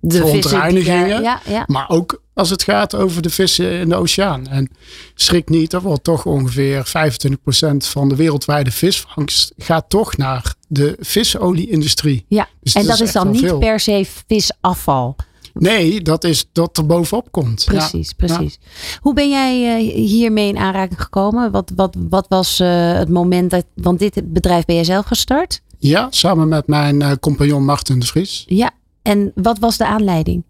[0.00, 1.22] de verontreinigingen.
[1.22, 1.64] Ja, ja.
[1.66, 4.46] Maar ook als het gaat over de vissen in de oceaan.
[4.46, 4.70] En
[5.14, 10.96] schrik niet, er wordt toch ongeveer 25% van de wereldwijde visvangst gaat toch naar de
[11.00, 12.24] visolie-industrie.
[12.28, 13.58] Ja, dus en dat, is, is dan niet veel.
[13.58, 15.16] per se visafval.
[15.54, 17.64] Nee, dat is dat er bovenop komt.
[17.64, 18.26] Precies, ja.
[18.26, 18.58] precies.
[18.60, 18.98] Ja.
[19.00, 21.50] Hoe ben jij uh, hiermee in aanraking gekomen?
[21.50, 23.64] Wat, wat, wat was het moment dat.
[23.74, 25.62] Want dit bedrijf ben jij zelf gestart?
[25.82, 28.44] Ja, samen met mijn uh, compagnon Martin de Vries.
[28.46, 28.70] Ja,
[29.02, 30.42] en wat was de aanleiding?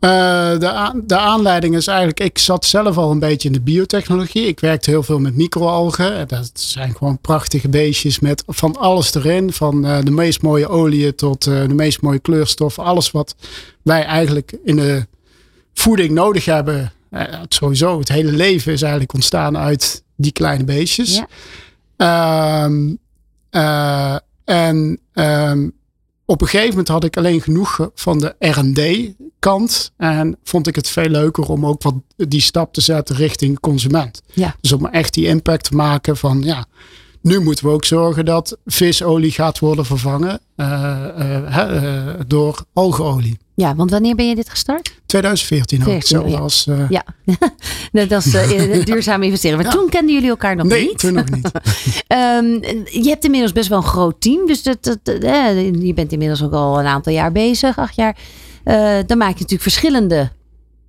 [0.00, 0.10] Uh,
[0.58, 4.46] de, de aanleiding is eigenlijk, ik zat zelf al een beetje in de biotechnologie.
[4.46, 6.28] Ik werkte heel veel met microalgen.
[6.28, 9.52] Dat zijn gewoon prachtige beestjes met van alles erin.
[9.52, 12.84] Van uh, de meest mooie oliën tot uh, de meest mooie kleurstoffen.
[12.84, 13.34] Alles wat
[13.82, 15.06] wij eigenlijk in de
[15.74, 16.92] voeding nodig hebben.
[17.10, 21.22] Het sowieso, het hele leven is eigenlijk ontstaan uit die kleine beestjes.
[21.96, 22.68] Ja.
[24.50, 25.72] En um,
[26.24, 29.92] op een gegeven moment had ik alleen genoeg van de R&D kant.
[29.96, 34.22] En vond ik het veel leuker om ook wat die stap te zetten richting consument.
[34.32, 34.56] Ja.
[34.60, 36.66] Dus om echt die impact te maken van ja,
[37.20, 43.38] nu moeten we ook zorgen dat visolie gaat worden vervangen uh, uh, uh, door algeolie.
[43.60, 44.94] Ja, want wanneer ben je dit gestart?
[45.06, 45.84] 2014 ook.
[45.84, 46.38] 14, Hetzelfde ja.
[46.38, 46.66] als...
[46.66, 47.04] Uh, ja,
[48.08, 49.56] dat is uh, duurzaam investeren.
[49.56, 49.72] Maar ja.
[49.72, 50.98] toen kenden jullie elkaar nog nee, niet.
[50.98, 51.50] toen nog niet.
[52.08, 52.46] um,
[53.04, 54.46] je hebt inmiddels best wel een groot team.
[54.46, 57.78] Dus dat, uh, je bent inmiddels ook al een aantal jaar bezig.
[57.78, 58.16] Acht jaar.
[59.06, 60.30] dan maak je natuurlijk verschillende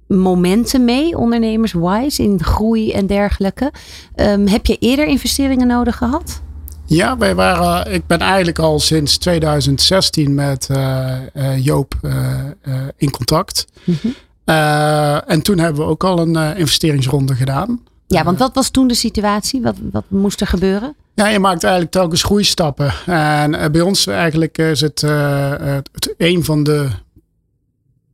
[0.07, 3.71] momenten mee, ondernemers-wise, in groei en dergelijke.
[4.15, 6.41] Um, heb je eerder investeringen nodig gehad?
[6.95, 12.13] Ja, wij waren, ik ben eigenlijk al sinds 2016 met uh, uh, Joop uh,
[12.97, 13.65] in contact.
[13.83, 13.97] Mhm.
[14.01, 14.13] Mm
[14.45, 14.53] -hmm.
[15.27, 17.81] en toen hebben we ook al een investeringsronde gedaan.
[18.07, 19.61] Ja, want wat was toen de situatie?
[19.61, 20.95] Wat, wat moest er gebeuren?
[21.13, 22.93] Ja, je maakt eigenlijk telkens groeistappen.
[23.05, 26.89] En bij ons eigenlijk is het, het een van de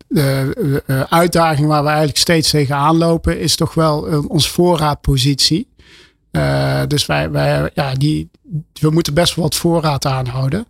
[0.08, 5.68] de uitdaging waar we eigenlijk steeds tegenaan lopen, is toch wel onze voorraadpositie.
[6.38, 8.30] Uh, dus wij, wij, ja, die,
[8.80, 10.66] we moeten best wel wat voorraad aanhouden.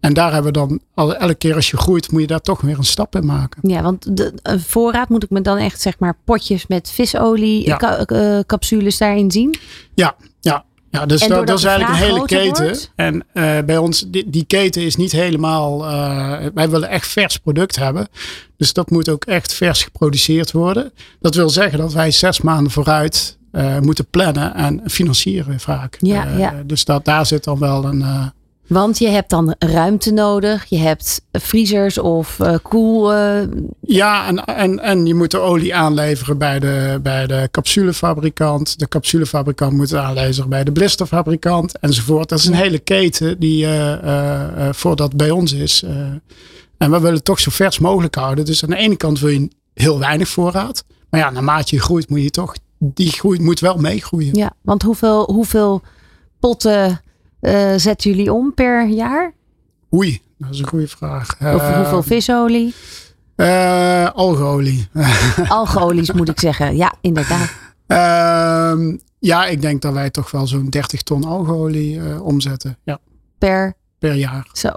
[0.00, 2.60] En daar hebben we dan, al, elke keer als je groeit, moet je daar toch
[2.60, 3.70] weer een stap in maken.
[3.70, 4.32] Ja, want de
[4.66, 7.76] voorraad moet ik me dan echt, zeg maar, potjes met visolie, ja.
[7.76, 9.54] ka capsules daarin zien?
[9.94, 10.64] Ja, ja.
[10.92, 12.64] Ja, dus dat, dat is eigenlijk een hele keten.
[12.64, 12.92] Wordt?
[12.96, 15.84] En uh, bij ons, die, die, keten is niet helemaal.
[15.84, 18.08] Uh, wij willen echt vers product hebben.
[18.56, 20.92] Dus dat moet ook echt vers geproduceerd worden.
[21.20, 25.96] Dat wil zeggen dat wij zes maanden vooruit eh, moeten plannen en financieren vaak.
[26.00, 26.54] Ja, Eh, ja.
[26.66, 28.02] Dus dat, daar zit dan wel een...
[28.02, 28.26] eh,
[28.66, 30.64] Want je hebt dan ruimte nodig.
[30.68, 33.12] Je hebt vriezers of koel.
[33.80, 38.78] Ja, en, en, en je moet de olie aanleveren bij de, bij de capsulefabrikant.
[38.78, 42.28] De capsulefabrikant moet het aanleveren bij de blisterfabrikant enzovoort.
[42.28, 43.66] Dat is een hele keten die
[44.70, 45.82] voordat bij ons is.
[46.78, 48.44] en we willen het toch zo vers mogelijk houden.
[48.44, 50.84] Dus aan de ene kant wil je heel weinig voorraad.
[51.10, 52.54] Maar ja, naarmate je groeit moet je toch...
[52.84, 54.34] Die groei moet wel meegroeien.
[54.34, 55.82] ja, want hoeveel, hoeveel
[56.40, 57.00] potten
[57.40, 59.32] eh, zetten jullie om per jaar?
[59.94, 61.32] Oei, dat is een goede vraag.
[61.32, 62.74] Of Eh, hoeveel visolie?
[63.36, 64.88] eh, algeolie.
[65.48, 66.76] Algeolies moet ik zeggen.
[66.76, 67.50] Ja, inderdaad.
[67.86, 72.78] Ehm, ja, ik denk dat wij toch wel zo'n 30 ton algeolie omzetten.
[72.84, 72.98] Ja,
[73.38, 74.48] Per per jaar.
[74.52, 74.68] zo.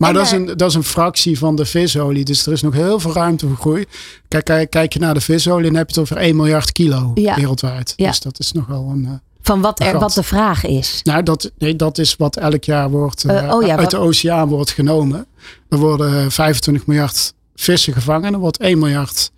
[0.00, 2.24] Maar dat is, een, dat is een fractie van de visolie.
[2.24, 3.84] Dus er is nog heel veel ruimte voor groei.
[4.28, 7.10] Kijk, kijk, kijk je naar de visolie, dan heb je het over 1 miljard kilo
[7.14, 7.34] Ja.
[7.34, 7.92] wereldwijd.
[7.96, 8.08] Ja.
[8.08, 9.04] Dus dat is nogal een.
[9.06, 11.00] eh, Van wat, er, wat de vraag is.
[11.04, 13.90] nou, dat, nee, dat is wat elk jaar wordt eh, Eh, oh ja, uit wat-
[13.90, 15.26] de oceaan wordt genomen.
[15.68, 18.24] Er worden 25 miljard vissen gevangen.
[18.24, 19.30] En er wordt 1 miljard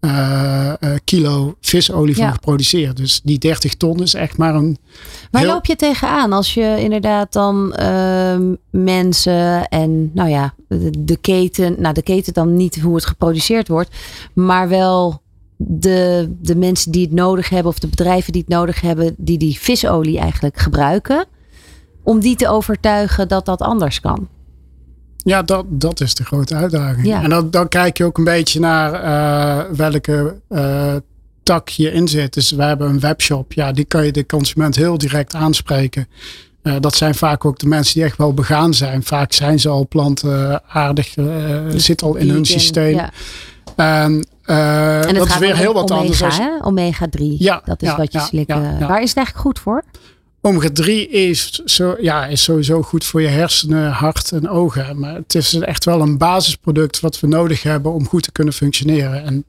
[0.00, 2.30] eh, eh, kilo visolie van Ja.
[2.32, 2.96] geproduceerd.
[2.96, 4.78] Dus die 30 ton is echt maar een.
[5.30, 10.90] Waar heel- loop je tegenaan als je inderdaad dan ehm, mensen en nou ja, de,
[11.04, 13.96] de keten, nou de keten dan niet hoe het geproduceerd wordt,
[14.34, 15.22] maar wel
[15.56, 19.38] de, de mensen die het nodig hebben of de bedrijven die het nodig hebben, die
[19.38, 21.26] die visolie eigenlijk gebruiken,
[22.02, 24.28] om die te overtuigen dat dat anders kan.
[25.28, 27.06] Ja, dat, dat is de grote uitdaging.
[27.06, 27.22] Ja.
[27.22, 30.94] En dan, dan kijk je ook een beetje naar eh, welke eh,
[31.42, 32.34] tak je in zit.
[32.34, 33.52] Dus we hebben een webshop.
[33.52, 36.08] Ja, die kan je de consument heel direct aanspreken.
[36.62, 39.02] Eh, dat zijn vaak ook de mensen die echt wel begaan zijn.
[39.02, 41.24] Vaak zijn ze al plantaardig, eh
[41.76, 42.94] zit al in hun systeem.
[42.94, 43.10] Ja.
[43.76, 44.26] En,
[45.14, 46.22] dat is gaat weer heel wat omega, anders.
[46.22, 47.36] Als, omega 3.
[47.38, 48.62] Ja, dat is wat je slikken.
[48.62, 49.84] Waar is het eigenlijk goed voor?
[50.40, 54.98] Omega 3 is, zo, ja, is sowieso goed voor je hersenen, hart en ogen.
[54.98, 58.54] Maar het is echt wel een basisproduct wat we nodig hebben om goed te kunnen
[58.54, 59.24] functioneren.
[59.24, 59.44] En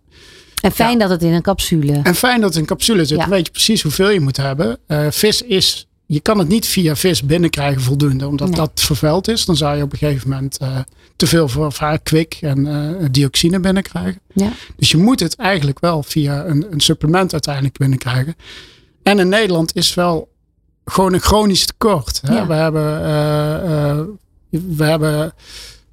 [0.61, 1.99] En fijn dat het in een capsule.
[2.03, 3.17] En fijn dat het in capsule zit.
[3.17, 3.23] Ja.
[3.23, 4.77] Dan weet je precies hoeveel je moet hebben.
[4.87, 8.27] Eh, vis is, je kan het niet via vis binnenkrijgen voldoende.
[8.27, 8.57] Omdat Nee.
[8.57, 9.45] dat vervuild is.
[9.45, 10.77] Dan zou je op een gegeven moment eh,
[11.15, 14.21] te veel voor vaak kwik en eh, dioxine binnenkrijgen.
[14.33, 14.51] Ja.
[14.77, 18.35] Dus je moet het eigenlijk wel via een, een supplement uiteindelijk binnenkrijgen.
[19.03, 20.28] En in Nederland is wel
[20.89, 22.21] gewoon een chronisch tekort.
[22.25, 22.33] Hè?
[22.33, 22.47] Ja.
[22.47, 24.05] We hebben, eh, eh,
[24.49, 25.33] we hebben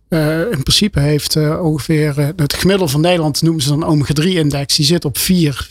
[0.08, 4.76] eh, in principe heeft ongeveer het gemiddelde van Nederland noemen ze dan omega-3-index.
[4.76, 5.70] Die zit op 4.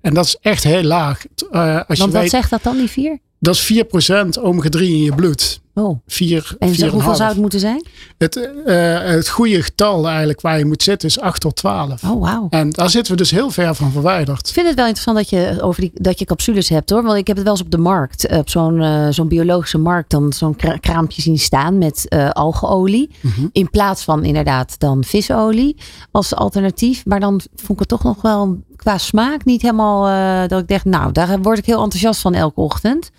[0.00, 1.24] En dat is echt heel laag.
[1.50, 3.18] Als Want je wat weet, zegt dat dan, die vier?
[3.38, 5.60] dat is 4% omega-3 in je bloed.
[5.78, 5.98] Oh.
[6.06, 6.90] 4, En 4,5.
[6.90, 7.86] hoeveel zou het moeten zijn?
[8.18, 12.02] Het, eh, het goede getal eigenlijk waar je moet zitten is 8 tot 12.
[12.04, 12.46] Oh, wauw.
[12.50, 14.48] En daar zitten we dus heel ver van verwijderd.
[14.48, 17.02] Ik vind het wel interessant dat je over die, dat je capsules hebt hoor.
[17.02, 19.78] Want ik heb het wel eens op de markt, eh, op zo'n eh, zo'n biologische
[19.78, 23.10] markt, dan zo'n kra- kraampje zien staan met eh algeolie.
[23.20, 23.46] Mhm.
[23.52, 25.76] In plaats van inderdaad dan visolie
[26.10, 27.06] als alternatief.
[27.06, 30.84] Maar dan vond ik het toch nog wel qua smaak niet helemaal dat ik dacht,
[30.84, 33.10] nou daar word ik heel enthousiast van elke ochtend.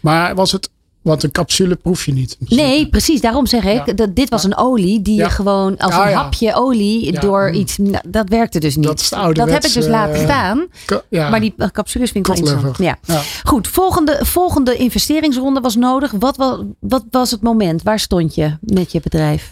[0.00, 0.70] Maar was het,
[1.02, 2.36] want een capsule proef je niet.
[2.38, 3.20] Nee, precies.
[3.20, 3.92] Daarom zeg ik, Ja.
[3.92, 5.24] dat dit was een olie die Ja.
[5.24, 6.16] je gewoon als Ah, een ja.
[6.22, 7.20] hapje olie Ja.
[7.20, 7.54] door Mm.
[7.54, 8.84] iets, nou, dat werkte dus niet.
[8.86, 10.66] Dat is de dat heb ik dus laten eh, staan.
[11.10, 12.76] Maar die capsules vind ik interessant.
[12.78, 12.98] Ja.
[13.06, 13.22] Ja.
[13.44, 16.12] Goed, volgende, volgende investeringsronde was nodig.
[16.18, 17.82] Wat, wa- wat was het moment?
[17.82, 19.50] Waar stond je met je bedrijf?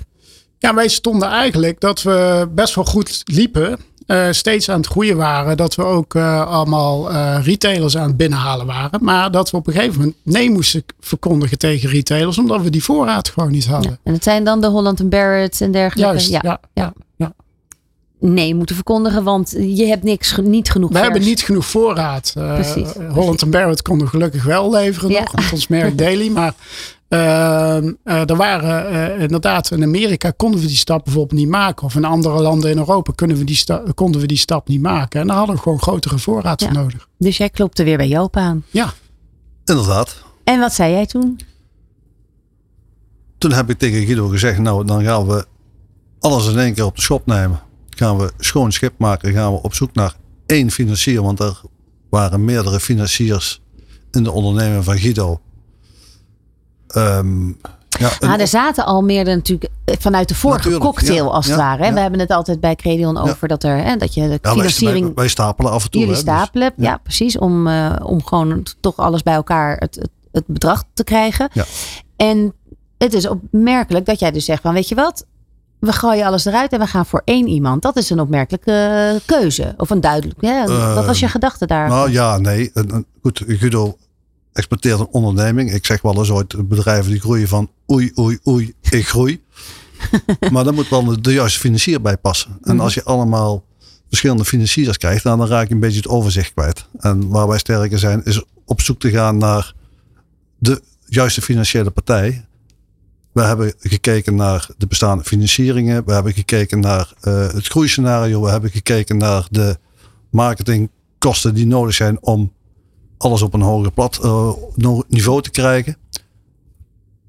[0.58, 3.78] Ja, wij stonden eigenlijk dat we best wel goed liepen.
[4.10, 5.56] Eh, steeds aan het groeien waren.
[5.56, 9.04] Dat we ook eh, allemaal eh, retailers aan het binnenhalen waren.
[9.04, 12.38] Maar dat we op een gegeven moment nee moesten verkondigen tegen retailers.
[12.38, 13.90] Omdat we die voorraad gewoon niet hadden.
[13.90, 13.98] Ja.
[14.02, 16.10] En het zijn dan de Holland Barrett en dergelijke.
[16.10, 16.40] Juist, ja.
[16.42, 16.60] ja.
[16.72, 16.92] ja.
[17.16, 17.32] ja.
[18.20, 21.08] Nee, moeten verkondigen, want je hebt niks, niet genoeg We vers.
[21.08, 22.32] hebben niet genoeg voorraad.
[22.34, 25.20] Precies, Holland en Barrett konden gelukkig wel leveren Ja.
[25.20, 25.52] nog.
[25.52, 26.28] Ons merk Daily.
[26.28, 26.54] Maar
[27.18, 31.86] er waren eh, inderdaad in Amerika konden we die stap bijvoorbeeld niet maken.
[31.86, 34.80] Of in andere landen in Europa kunnen we die sta- konden we die stap niet
[34.82, 35.20] maken.
[35.20, 36.78] En daar hadden we gewoon grotere voorraad voor Ja.
[36.80, 37.08] nodig.
[37.18, 38.64] Dus jij klopte weer bij Joop aan.
[38.70, 38.92] Ja,
[39.64, 40.22] Inderdaad.
[40.44, 41.38] En wat zei jij toen?
[43.38, 45.46] Toen heb ik tegen Guido gezegd, nou dan gaan we
[46.20, 47.60] alles in één keer op de schop nemen.
[47.90, 49.32] Gaan we schoon schip maken.
[49.32, 50.14] Gaan we op zoek naar
[50.46, 51.22] één financier.
[51.22, 51.60] Want er
[52.10, 53.60] waren meerdere financiers
[54.10, 55.40] in de onderneming van Guido.
[56.92, 57.46] Ehm,
[57.98, 61.24] ja, een- Ah, er zaten al meer dan natuurlijk eh, vanuit de vorige Natuurlijk, cocktail
[61.24, 61.84] ja, als het ja, ware.
[61.84, 61.92] ja.
[61.92, 65.14] We hebben het altijd bij Credion over dat er hè, dat je de financiering wij,
[65.14, 66.00] wij stapelen af en toe.
[66.00, 66.72] jullie hè, dus- stapelen.
[66.76, 66.96] ja.
[66.96, 67.38] precies.
[67.38, 71.48] Om, eh, om gewoon toch alles bij elkaar het, het, het bedrag te krijgen.
[71.52, 71.64] Ja.
[72.16, 72.54] En
[72.98, 75.24] het is opmerkelijk dat jij dus zegt van weet je wat.
[75.78, 77.82] we gooien alles eruit en we gaan voor één iemand.
[77.82, 79.74] Dat is een opmerkelijke keuze.
[79.76, 80.40] Of een duidelijk.
[80.94, 81.88] Wat was je gedachte daar?
[81.88, 82.72] Nou ja, nee.
[83.22, 83.96] Goed, Guido
[84.52, 85.72] exporteert een onderneming.
[85.72, 89.42] Ik zeg wel eens ooit bedrijven die groeien van oei, oei, oei, ik groei.
[90.52, 92.58] maar dan moet wel de juiste financier bij passen.
[92.62, 92.84] En mhm.
[92.84, 93.64] als je allemaal
[94.08, 96.86] verschillende financiers krijgt, dan raak je een beetje het overzicht kwijt.
[96.98, 99.74] En waar wij sterker zijn, is op zoek te gaan naar
[100.58, 102.44] de juiste financiële partij.
[103.32, 106.04] We hebben gekeken naar de bestaande financieringen.
[106.04, 108.42] We hebben gekeken naar uh, het groeiscenario.
[108.42, 109.78] We hebben gekeken naar de
[110.30, 112.52] marketingkosten die nodig zijn om
[113.20, 114.52] alles op een hoger plat uh,
[115.08, 115.96] niveau te krijgen.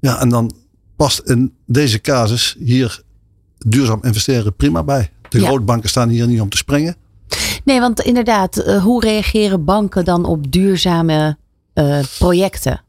[0.00, 0.52] Ja, en dan
[0.96, 3.02] past in deze casus hier
[3.58, 5.10] duurzaam investeren prima bij.
[5.28, 5.46] De ja.
[5.46, 6.96] grootbanken staan hier niet om te springen.
[7.64, 11.36] Nee, want inderdaad, uh, hoe reageren banken dan op duurzame
[11.74, 12.82] uh, projecten?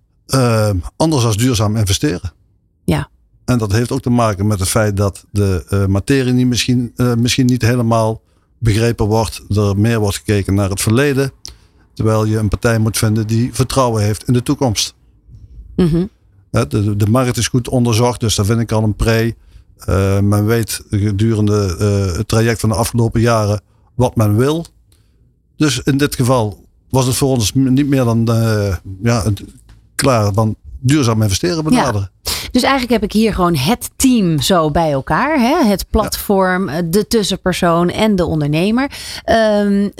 [0.95, 2.33] anders als duurzaam investeren.
[2.85, 3.09] Ja.
[3.45, 7.45] En dat heeft ook te maken met het feit dat de materie niet misschien, misschien
[7.45, 8.21] niet helemaal
[8.57, 9.43] begrepen wordt.
[9.49, 11.31] Er meer wordt gekeken naar het verleden.
[11.93, 14.95] Terwijl je een partij moet vinden die vertrouwen heeft in de toekomst.
[15.75, 16.09] Mm
[16.61, 19.35] de, de markt is goed onderzocht, dus daar vind ik al een pre.
[19.89, 23.61] Uh, men weet gedurende uh, het traject van de afgelopen jaren
[23.95, 24.65] wat men wil.
[25.57, 29.23] Dus in dit geval was het voor ons niet meer dan uh, ja,
[29.95, 32.11] klaar van duurzaam investeren benaderen.
[32.21, 32.31] Ja.
[32.51, 35.39] Dus eigenlijk heb ik hier gewoon het team zo bij elkaar.
[35.39, 35.63] Hè?
[35.65, 38.91] Het platform, de tussenpersoon en de ondernemer.
[39.65, 39.91] Um,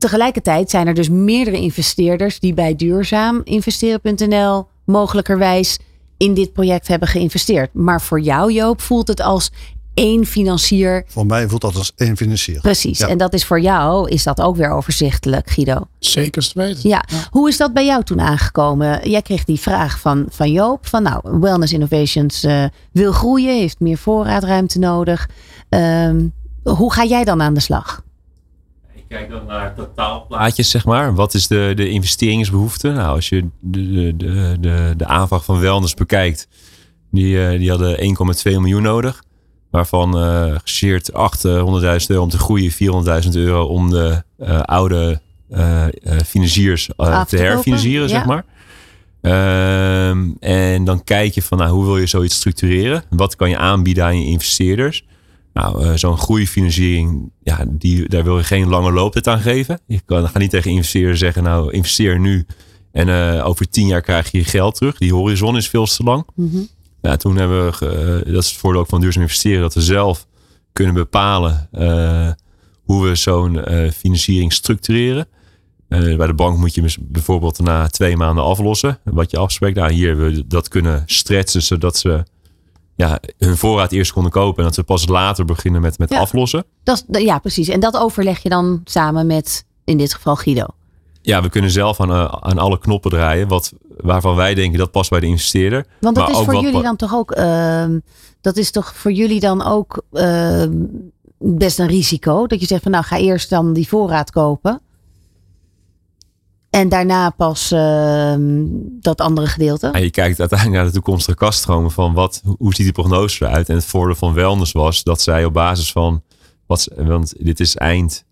[0.00, 5.78] tegelijkertijd zijn er dus meerdere investeerders die bij duurzaaminvesteren.nl mogelijkerwijs
[6.16, 7.74] in dit project hebben geïnvesteerd.
[7.74, 9.50] Maar voor jou, Joop, voelt het als
[9.94, 11.04] één financier.
[11.06, 12.60] Voor mij voelt dat als één financier.
[12.60, 13.00] Precies.
[13.00, 15.86] En dat is voor jou, is dat ook weer overzichtelijk, Guido?
[15.98, 16.88] Zeker weten.
[16.88, 17.04] Ja.
[17.06, 17.18] ja.
[17.30, 19.10] Hoe is dat bij jou toen aangekomen?
[19.10, 23.80] Jij kreeg die vraag van, van Joop: van nou, Wellness Innovations uh, wil groeien, heeft
[23.80, 25.28] meer voorraadruimte nodig.
[25.68, 26.32] Um,
[26.62, 28.02] hoe ga jij dan aan de slag?
[29.10, 31.14] Kijk dan naar totaalplaatjes, zeg maar.
[31.14, 32.90] Wat is de, de investeringsbehoefte?
[32.90, 36.48] Nou, als je de, de, de, de aanvraag van Wellness bekijkt,
[37.10, 38.02] die, eh, die hadden 1,2
[38.44, 39.22] miljoen nodig.
[39.70, 41.16] Waarvan uh, gesheerd 800.000
[42.06, 42.72] euro om te groeien,
[43.24, 45.20] 400.000 euro om de uh, oude
[45.50, 45.86] uh,
[46.26, 46.90] financiers
[47.26, 48.44] te herfinancieren, zeg maar.
[50.08, 53.02] Um, en dan kijk je van nou, hoe wil je zoiets structureren?
[53.10, 55.04] Wat kan je aanbieden aan je investeerders?
[55.52, 59.80] Nou, uh, zo'n groeifinanciering, ja, die, daar wil je geen lange looptijd aan geven.
[59.86, 62.46] Je kan, ga niet tegen investeerders zeggen, nou, investeer nu
[62.92, 64.98] en uh, over tien jaar krijg je je geld terug.
[64.98, 66.26] Die horizon is veel te lang.
[66.34, 66.68] Mm -hmm.
[67.02, 69.82] ja, toen hebben we, uh, dat is het voordeel ook van duurzaam investeren, dat we
[69.82, 70.26] zelf
[70.72, 71.68] kunnen bepalen
[72.84, 75.28] hoe we zo'n financiering structureren.
[75.88, 78.98] bij de bank moet je bijvoorbeeld na twee maanden aflossen.
[79.04, 79.76] Wat je afspreekt.
[79.76, 82.24] Nou, hier hebben we dat kunnen stretchen zodat ze
[83.00, 84.58] ja, hun voorraad eerst konden kopen.
[84.58, 86.64] En dat ze pas later beginnen met, met aflossen.
[86.82, 87.68] Dat, ja, precies.
[87.68, 90.66] En dat overleg je dan samen met, in dit geval, Guido.
[91.22, 93.48] Ja, we kunnen zelf aan, uh, aan alle knoppen draaien.
[93.48, 95.86] Wat, waarvan wij denken dat past bij de investeerder.
[96.00, 97.36] Want dat is voor jullie dan toch ook.
[97.36, 97.84] Uh,
[98.40, 100.64] dat is toch voor jullie dan ook uh,
[101.38, 102.46] best een risico.
[102.46, 104.80] Dat je zegt van nou ga eerst dan die voorraad kopen.
[106.70, 108.34] En daarna pas uh,
[109.00, 109.86] dat andere gedeelte.
[109.86, 113.68] En je kijkt uiteindelijk naar de toekomstige kaststromen van wat, hoe ziet die prognose eruit?
[113.68, 116.22] En het voordeel van wellness was dat zij op basis van,
[116.66, 118.24] wat, want dit is eind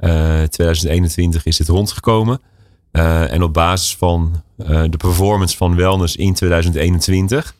[0.00, 2.40] uh, eh, 2021 is dit rondgekomen.
[2.92, 7.54] Uh, en op basis van uh, de performance van wellness in 2021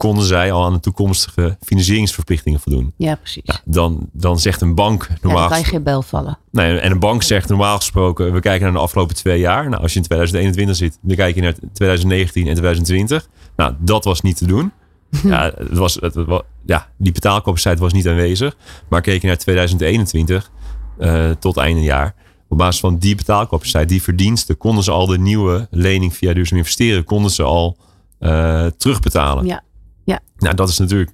[0.00, 2.92] konden zij al aan de toekomstige financieringsverplichtingen voldoen.
[2.96, 3.42] Ja, precies.
[3.44, 5.42] Ja, dan, dan zegt een bank normaal.
[5.42, 6.38] Ja, dan kan je geen bel vallen.
[6.50, 9.68] Nee, en een bank zegt normaal gesproken: we kijken naar de afgelopen twee jaar.
[9.68, 13.28] Nou, als je in 2021 zit, dan kijk je naar 2019 en 2020.
[13.56, 14.72] Nou, dat was niet te doen.
[15.24, 18.56] ja, het was, het, was, ja, die betaalcapaciteit was niet aanwezig.
[18.88, 20.50] Maar keek je naar 2021
[20.98, 22.14] uh, tot einde jaar.
[22.48, 26.58] Op basis van die betaalcapaciteit, die verdiensten, konden ze al de nieuwe lening via duurzaam
[26.58, 27.76] investeren, konden ze al
[28.20, 29.46] uh, terugbetalen.
[29.46, 29.62] Ja.
[30.04, 30.20] Ja.
[30.36, 31.10] Nou, dat is natuurlijk.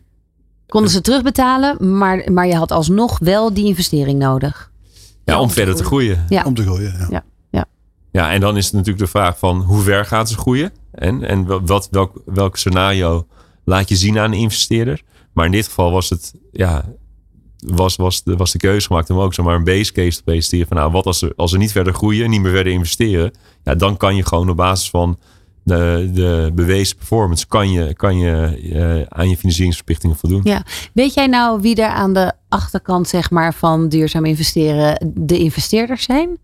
[0.66, 4.70] Konden ze terugbetalen, maar, maar je had alsnog wel die investering nodig.
[5.24, 6.24] Ja, om, verder te groeien.
[6.28, 6.42] Ja.
[6.44, 7.06] Om te groeien, ja.
[7.10, 7.24] ja.
[7.50, 7.66] Ja.
[8.12, 10.72] Ja, en dan is het natuurlijk de vraag van hoe ver gaat ze groeien?
[10.92, 13.26] En, en wat, welk, welk scenario
[13.64, 15.02] laat je zien aan de investeerder?
[15.32, 16.84] Maar in dit geval was het, ja,
[17.58, 20.66] was, was, de, was de keuze gemaakt om ook zomaar een base case te presenteren.
[20.66, 23.32] Van nou, wat als ze, als ze niet verder groeien, niet meer verder investeren.
[23.62, 25.18] Ja, dan kan je gewoon op basis van
[25.66, 30.40] de, de bewezen performance kan je, kan je uh, aan je financieringsverplichtingen voldoen.
[30.44, 30.62] Ja.
[30.92, 36.04] Weet jij nou wie er aan de achterkant zeg maar, van duurzaam investeren de investeerders
[36.04, 36.38] zijn?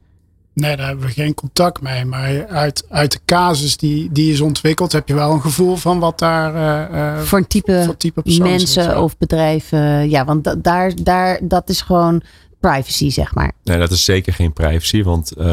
[0.55, 2.05] Nee, daar hebben we geen contact mee.
[2.05, 5.99] Maar uit, uit de casus die, die is ontwikkeld, heb je wel een gevoel van
[5.99, 6.55] wat daar
[6.95, 9.03] uh, voor een type, voor type mensen zit, ja.
[9.03, 10.11] of bedrijven.
[10.11, 12.23] Ja, want da- daar, daar, dat is gewoon
[12.61, 13.53] privacy, zeg maar.
[13.65, 15.47] Nee, dat is zeker geen privacy, want eh,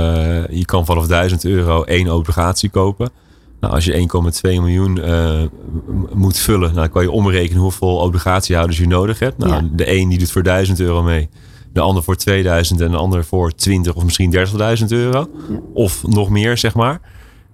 [0.48, 3.10] je kan vanaf 1000 euro één obligatie kopen.
[3.60, 4.08] Nou, als je
[4.42, 5.42] 1,2 miljoen eh,
[6.14, 9.38] moet vullen, nou, dan kan je omrekenen hoeveel obligatiehouders je nodig hebt.
[9.38, 9.70] Nou, Ja.
[9.72, 11.30] De een die doet voor 1000 euro mee,
[11.74, 14.34] de ander voor 2000 en de ander voor 20 of misschien
[14.82, 15.28] 30.000 euro.
[15.74, 17.02] Of nog meer, zeg maar.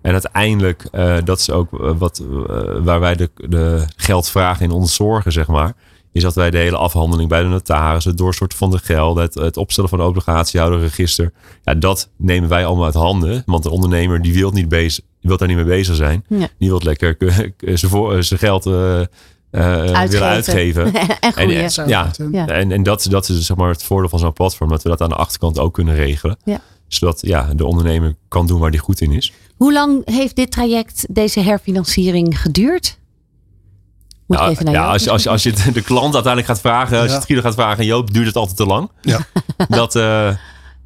[0.01, 2.23] En uiteindelijk, eh, dat is ook eh, wat,
[2.83, 5.73] waar wij de, de geldvragen in ontzorgen, zeg maar.
[6.15, 9.33] Is dat wij de hele afhandeling bij de notaris, het doorstorten van de gelden, het,
[9.33, 11.31] het opstellen van een obligatiehouderregister.
[11.63, 13.43] Ja, dat nemen wij allemaal uit handen.
[13.45, 16.25] Want de ondernemer die wil, niet bezig, die wil daar niet mee bezig zijn.
[16.27, 16.47] Ja.
[16.57, 17.17] Die wil lekker
[17.79, 19.07] zijn voor- zijn geld eh, eh,
[20.09, 20.93] willen uitgeven.
[21.35, 22.11] en eh, ja,
[22.47, 24.69] en, en dat, dat is zeg maar het voordeel van zo'n platform.
[24.69, 26.37] Dat we dat aan de achterkant ook kunnen regelen.
[26.43, 26.61] Ja.
[26.87, 29.33] Zodat ja, de ondernemer kan doen waar die goed in is.
[29.57, 32.97] Hoe lang heeft dit traject, deze herfinanciering geduurd?
[34.27, 36.59] Moet Ja, even naar ja, als, je, als, je, als je de klant uiteindelijk gaat
[36.59, 37.15] vragen, als je Ja.
[37.17, 38.89] het Guido gaat vragen, Joop, duurt het altijd te lang?
[39.01, 39.19] Ja.
[39.69, 40.29] Dat, eh,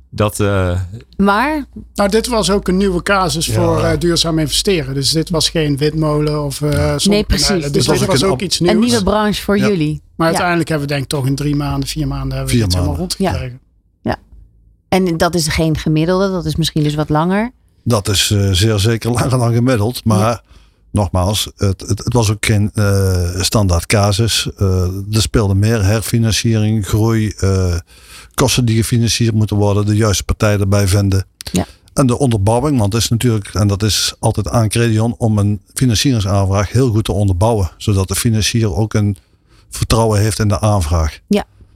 [0.09, 0.79] dat eh,
[1.17, 3.53] Maar Nou, dit was ook een nieuwe casus Ja.
[3.53, 4.93] voor eh, duurzaam investeren.
[4.93, 6.95] Dus dit was geen windmolen of eh.
[6.97, 7.47] Nee, precies.
[7.47, 8.73] Dus Dit dit was ook iets nieuws.
[8.73, 9.67] een nieuwe branche voor Ja.
[9.67, 10.01] jullie.
[10.15, 10.33] Maar Ja.
[10.33, 12.95] uiteindelijk hebben we denk ik toch in drie maanden, vier maanden hebben we dit helemaal
[12.95, 13.59] rondgekregen.
[14.89, 17.51] En dat is geen gemiddelde, dat is misschien dus wat langer.
[17.83, 20.05] Dat is eh, zeer zeker langer dan gemiddeld.
[20.05, 20.41] Maar
[20.91, 24.49] nogmaals, het, het, het was ook geen eh, standaard casus.
[24.57, 24.81] Eh,
[25.11, 27.75] er speelde meer herfinanciering, groei, eh,
[28.33, 31.25] kosten die gefinancierd moeten worden, de juiste partij erbij vinden.
[31.51, 31.65] Ja.
[31.93, 35.61] En de onderbouwing, want het is natuurlijk, en dat is altijd aan Credion, om een
[35.73, 37.71] financieringsaanvraag heel goed te onderbouwen.
[37.77, 39.17] Zodat de financier ook een
[39.69, 41.19] vertrouwen heeft in de aanvraag.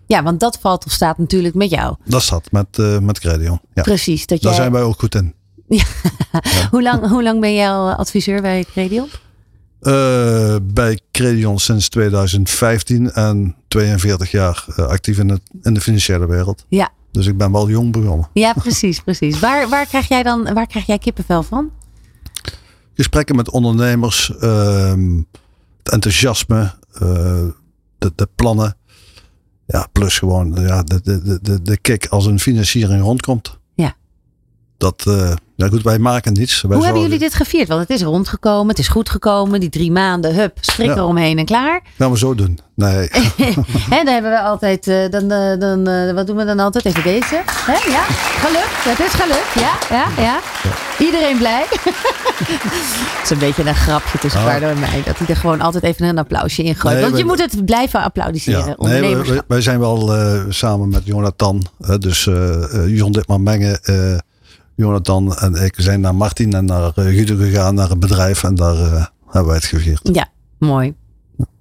[0.08, 1.96] Ja, want dat valt of staat natuurlijk met jou.
[2.06, 3.60] Dat staat met, met Credion.
[3.74, 3.82] Ja.
[3.82, 4.26] Precies.
[4.26, 5.34] Dat Daar jij, zijn wij ook goed in.
[6.72, 9.08] Hoe, lang, hoe lang ben jij al adviseur bij Credion?
[9.82, 16.28] Eh, bij Credion sinds 2015 en 42 jaar eh, actief in, het, in de financiële
[16.28, 16.66] wereld.
[16.70, 16.92] Ja.
[17.12, 18.30] Dus ik ben wel jong begonnen.
[18.34, 19.40] Ja, precies, precies.
[19.40, 21.72] Waar, waar krijg jij dan waar krijg jij kippenvel van?
[22.96, 25.18] Gesprekken met ondernemers, ehm,
[25.84, 27.00] het enthousiasme, eh,
[27.98, 28.76] de, de plannen.
[29.68, 33.60] Ja, plus gewoon ja, de, de, de- de, de kick als een financiering rondkomt.
[34.84, 34.92] Ja.
[34.96, 36.62] Dat, eh, ja goed, wij maken niets.
[36.62, 37.68] Wij Hoe hebben jullie dit gevierd?
[37.68, 39.60] Want het is rondgekomen, het is goed gekomen.
[39.60, 40.96] Die drie maanden, hup, strik Ja.
[40.96, 41.82] eromheen en klaar.
[41.98, 42.60] Gaan we zo doen.
[42.76, 43.10] Nee,
[43.94, 46.86] Hè, dan hebben we altijd, eh, dan, eh, dan, wat doen we dan altijd?
[46.86, 47.42] Even deze.
[47.46, 47.92] Hè?
[47.92, 48.04] Ja,
[48.46, 48.84] gelukt.
[48.98, 49.54] Het is gelukt.
[49.54, 50.40] Ja, ja, ja.
[51.00, 51.66] Iedereen blij.
[52.44, 54.46] Het is een beetje een grapje tussen Ah.
[54.48, 55.02] Paarden en mij.
[55.06, 56.94] Dat hij er gewoon altijd even een applausje in gooit.
[56.96, 58.76] Nee, Want je moet het blijven applaudisseren.
[58.80, 60.12] Ja, nee, we- wij zijn wel
[60.50, 61.66] samen met Jonathan,
[62.00, 62.24] dus
[62.88, 63.80] Jon Ditman Mengen,
[64.76, 68.56] Jonathan en ik zijn naar Martin en naar eh, Guido gegaan, naar een bedrijf en
[68.56, 70.10] daar eh, hebben wij het gevierd.
[70.14, 70.28] Ja,
[70.60, 70.94] mooi.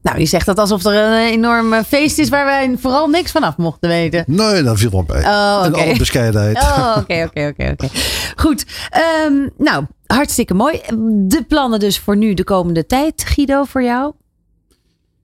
[0.02, 3.30] Nou, je zegt dat alsof er een enorm eh, feest is waar wij vooral niks
[3.30, 4.24] vanaf mochten weten.
[4.26, 5.24] Nee, daar viel wel bij.
[5.24, 5.82] Oh, In oké.
[5.82, 6.56] alle bescheidenheid.
[6.56, 7.88] Oh, oké, oké, oké, oké.
[8.36, 8.66] Goed.
[8.90, 10.80] Ehm, nou, hartstikke mooi.
[11.26, 14.12] De plannen dus voor nu, de komende tijd, Guido, voor jou?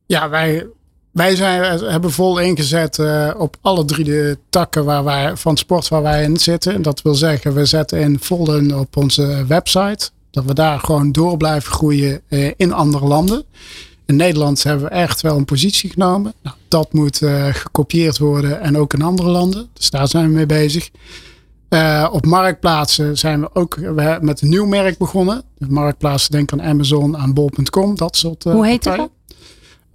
[0.07, 0.67] Ja, wij,
[1.19, 5.89] wij zijn, hebben vol ingezet eh, op alle drie de takken waar wij, van sport
[5.89, 6.75] waar wij in zitten.
[6.75, 10.11] En dat wil zeggen, we zetten in vol in op onze website.
[10.31, 13.45] Dat we daar gewoon door blijven groeien eh, in andere landen.
[14.07, 16.35] In Nederland hebben we echt wel een positie genomen.
[16.43, 19.69] Nou, dat moet eh, gekopieerd worden en ook in andere landen.
[19.73, 20.91] Dus daar zijn we mee bezig.
[21.69, 25.43] Eh, op marktplaatsen zijn we ook we met een nieuw merk begonnen.
[25.59, 29.11] De marktplaatsen, denk aan Amazon, aan bol.com, dat soort eh, Hoe heet partijen.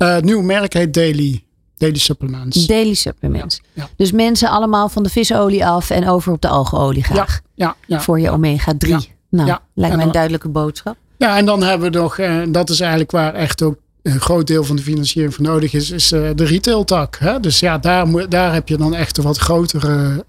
[0.04, 1.44] Eh, het nieuwe merk heet Daily,
[1.78, 2.66] Daily Supplements.
[2.68, 3.62] Daily supplements.
[3.74, 3.90] Ja.
[3.96, 7.42] Dus mensen allemaal van de visolie af en over op de algeolie graag.
[7.56, 8.02] ja, ja.
[8.02, 8.92] Voor je omega 3.
[8.94, 9.00] Ja.
[9.30, 10.96] Nou, lijkt En mij een duidelijke boodschap.
[11.18, 14.48] ja, en dan hebben we nog, eh, dat is eigenlijk waar echt ook een groot
[14.48, 17.18] deel van de financiering voor nodig is, is eh, de retailtak.
[17.20, 17.40] Hè?
[17.40, 20.26] Dus ja, daar, daar heb je dan echt de wat grotere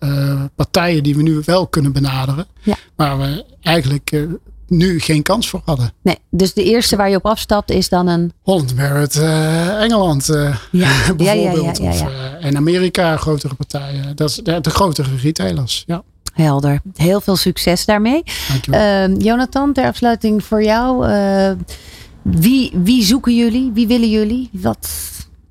[0.55, 2.47] partijen die we nu wel kunnen benaderen.
[2.63, 2.77] Ja.
[2.97, 4.27] Waar we eigenlijk
[4.69, 5.93] nu geen kans voor hadden.
[6.03, 8.33] Nee, dus de eerste waar je op afstapt is dan een...
[8.43, 11.77] Holland Barrett, eh, Engeland eh, Ja, ja, ja, bijvoorbeeld.
[11.79, 12.01] ja, ja, Of
[12.41, 14.17] eh, in Amerika grotere partijen.
[14.17, 15.83] Dat is de, de grotere retailers.
[15.87, 16.03] Ja,
[16.33, 16.81] Helder.
[16.95, 18.23] Heel veel succes daarmee.
[18.49, 18.81] dankjewel.
[18.81, 21.09] Ehm, Jonathan, ter afsluiting voor jou.
[21.09, 21.51] eh,
[22.23, 23.71] wie, wie zoeken jullie?
[23.75, 24.49] Wie willen jullie?
[24.53, 24.89] Wat?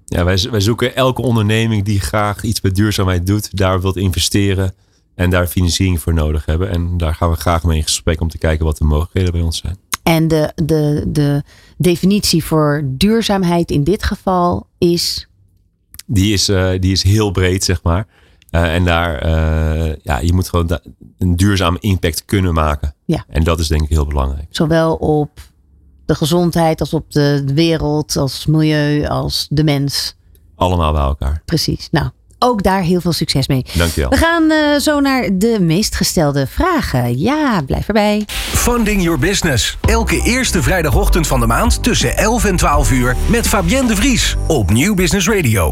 [0.05, 4.73] Ja, wij, wij zoeken elke onderneming die graag iets met duurzaamheid doet, daar wilt investeren
[5.15, 6.69] en daar financiering voor nodig hebben.
[6.69, 9.41] En daar gaan we graag mee in gesprek om te kijken wat de mogelijkheden bij
[9.41, 9.77] ons zijn.
[10.03, 11.43] En de, de, de
[11.77, 15.27] definitie voor duurzaamheid in dit geval is.
[16.05, 18.07] Die is, eh, die is heel breed, zeg maar.
[18.49, 20.79] Eh, en daar, eh, ja, je moet gewoon
[21.17, 22.95] een duurzame impact kunnen maken.
[23.05, 23.25] Ja.
[23.27, 24.47] En dat is denk ik heel belangrijk.
[24.49, 25.39] Zowel op
[26.05, 30.15] de gezondheid als op de wereld, als milieu, als de mens.
[30.55, 31.41] Allemaal bij elkaar.
[31.45, 31.87] Precies.
[31.91, 32.09] Nou,
[32.43, 33.65] ook daar heel veel succes mee.
[33.73, 34.09] Dankjewel.
[34.09, 37.19] We gaan eh, zo naar de meest gestelde vragen.
[37.19, 38.23] Ja, blijf erbij.
[38.53, 39.77] Funding Your Business.
[39.81, 44.35] Elke eerste vrijdagochtend van de maand tussen 11 en 12 uur met Fabienne de Vries
[44.47, 45.71] op Nieuw Business Radio.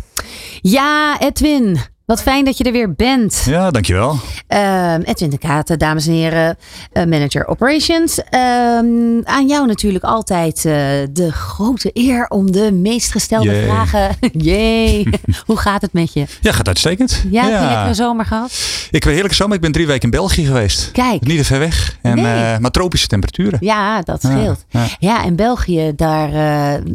[0.62, 1.91] Ja, Edwin.
[2.12, 3.44] Wat fijn dat je er weer bent.
[3.46, 4.20] Ja, dankjewel.
[4.48, 6.58] Ehm, Edwin de Katen, dames en heren,
[6.92, 8.22] eh, manager operations.
[8.24, 10.74] Ehm, aan jou natuurlijk altijd eh,
[11.12, 14.16] de grote eer om de meest gestelde vragen.
[14.32, 15.10] Jee,
[15.46, 16.26] hoe gaat het met je?
[16.42, 17.24] Ja, gaat uitstekend.
[17.30, 18.52] Ja, heb je een lekkere zomer gehad?
[18.90, 19.56] Ik een heerlijke zomer.
[19.56, 20.92] Ik ben drie weken in België geweest.
[20.92, 21.26] Kijk.
[21.26, 21.98] Niet te ver weg.
[22.02, 22.26] En, Nee.
[22.26, 23.58] eh, maar tropische temperaturen.
[23.62, 24.66] Ja, dat scheelt.
[24.70, 25.24] Ja, ja.
[25.24, 26.32] en België, daar,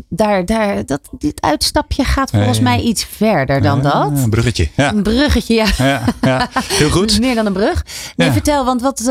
[0.08, 4.10] daar, daar, dat, dit uitstapje gaat volgens mij iets verder dan dat.
[4.10, 4.68] Een bruggetje.
[4.74, 5.66] Ja, bruggetje, ja.
[5.78, 6.48] ja, ja.
[6.72, 7.18] heel goed.
[7.20, 7.84] Meer dan een brug.
[8.16, 9.07] Nee, vertel, want wat, eh,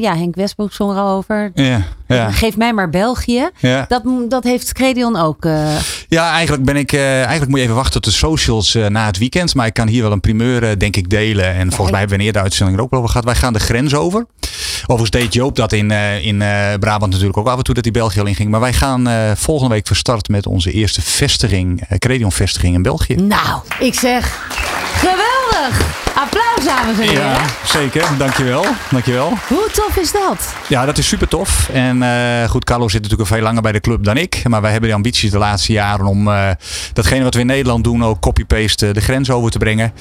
[0.00, 1.50] ja, Henk Westbroek zong er al over.
[1.54, 3.48] Ja, ja, Geef mij maar België.
[3.88, 5.44] Dat, dat heeft Credion ook.
[5.44, 5.76] eh,
[6.08, 9.06] ja eigenlijk, ben ik, eh, eigenlijk moet je even wachten tot de socials eh, na
[9.06, 9.54] het weekend.
[9.54, 11.54] Maar ik kan hier wel een primeur, eh, denk ik, delen.
[11.54, 13.26] En volgens mij hebben we in de uitzending er ook wel over gehad.
[13.26, 14.26] Wij gaan de grens over.
[14.80, 17.84] Overigens deed Joop dat in, eh, in eh, Brabant natuurlijk ook af en toe dat
[17.84, 18.50] hij België al inging.
[18.50, 22.74] Maar wij gaan eh, volgende week van start met onze eerste vestiging, eh, Credion vestiging
[22.74, 23.14] in België.
[23.14, 24.48] nou, ik zeg
[24.96, 25.35] geweldig.
[26.14, 27.22] Applaus, dames en heren.
[27.22, 28.04] Ja, zeker.
[28.18, 28.64] Dankjewel.
[28.90, 29.32] Dankjewel.
[29.48, 30.54] Hoe tof is dat?
[30.68, 31.68] Ja, dat is super tof.
[31.72, 34.42] En eh, goed, Carlo zit natuurlijk veel langer bij de club dan ik.
[34.48, 36.50] Maar wij hebben de ambitie de laatste jaren om eh,
[36.92, 39.92] datgene wat we in Nederland doen ook copy-paste de grens over te brengen.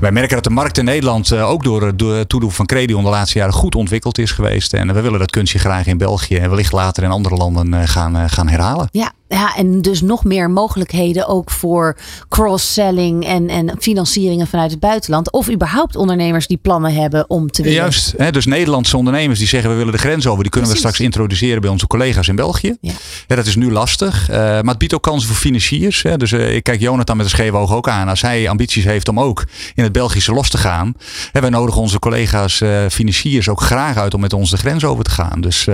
[0.00, 3.10] Wij merken dat de markt in Nederland eh, ook door, het toedoen van Credion de
[3.10, 4.72] laatste jaren goed ontwikkeld is geweest.
[4.72, 8.30] En we willen dat kunstje graag in België en wellicht later in andere landen gaan,
[8.30, 8.88] gaan herhalen.
[8.90, 11.96] Ja, ja, en dus nog meer mogelijkheden ook voor
[12.28, 15.32] cross-selling en, en financieringen vanuit het buitenland.
[15.32, 17.78] Of überhaupt ondernemers die plannen hebben om te willen.
[17.78, 20.86] Juist, hè, dus Nederlandse ondernemers die zeggen we willen de grens over, die kunnen Precies.
[20.86, 22.76] we straks introduceren bij onze collega's in België.
[22.80, 22.92] Ja.
[23.26, 26.02] Ja, dat is nu lastig, eh, maar het biedt ook kansen voor financiers.
[26.02, 26.16] Hè.
[26.16, 28.08] Dus eh, ik kijk Jonathan met een scheef oog ook aan.
[28.08, 30.94] Als hij ambities heeft om ook in het Belgische los te gaan.
[31.32, 34.84] Hè, wij nodigen onze collega's eh, financiers ook graag uit om met ons de grens
[34.84, 35.40] over te gaan.
[35.40, 35.64] Dus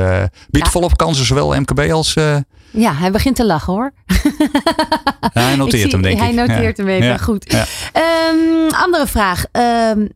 [0.50, 0.70] biedt Ja.
[0.70, 2.16] volop kansen, zowel MKB als...
[2.70, 3.92] Ja, hij begint te lachen hoor.
[5.32, 6.22] hij noteert zie- hem denk ik.
[6.22, 6.82] Hij noteert Ja.
[6.84, 7.16] hem even, Ja.
[7.16, 7.44] goed.
[7.92, 9.44] Ehm, andere vraag.
[9.52, 10.06] Ehm,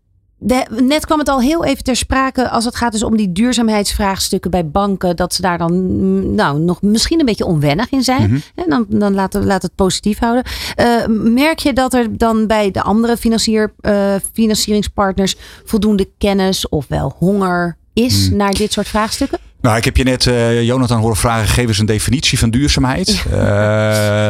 [0.44, 3.32] de, net kwam het al heel even ter sprake als het gaat dus om die
[3.32, 5.16] duurzaamheidsvraagstukken bij banken.
[5.16, 8.22] Dat ze daar dan mm, nou, nog misschien een beetje onwennig in zijn.
[8.30, 8.38] Mhm.
[8.54, 10.42] En dan, dan laat, laat het positief houden.
[10.74, 17.14] Eh, merk je dat er dan bij de andere financier, eh, financieringspartners voldoende kennis ofwel
[17.18, 18.36] honger is Mhm.
[18.36, 19.38] naar dit soort vraagstukken?
[19.62, 23.10] Nou, ik heb je net eh, Jonathan horen vragen, geef eens een definitie van duurzaamheid.
[23.32, 23.38] Eh,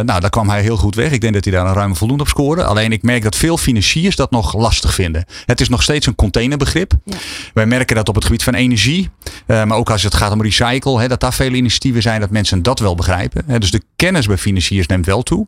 [0.08, 1.10] nou, daar kwam hij heel goed weg.
[1.10, 2.64] Ik denk dat hij daar een ruime voldoende op scoorde.
[2.64, 5.24] Alleen ik merk dat veel financiers dat nog lastig vinden.
[5.46, 6.92] Het is nog steeds een containerbegrip.
[7.04, 7.16] Ja.
[7.54, 9.10] Wij merken dat op het gebied van energie,
[9.46, 12.30] eh, maar ook als het gaat om recycle, hè, dat daar veel initiatieven zijn dat
[12.30, 13.42] mensen dat wel begrijpen.
[13.46, 13.58] Hè.
[13.58, 15.46] Dus de kennis bij financiers neemt wel toe.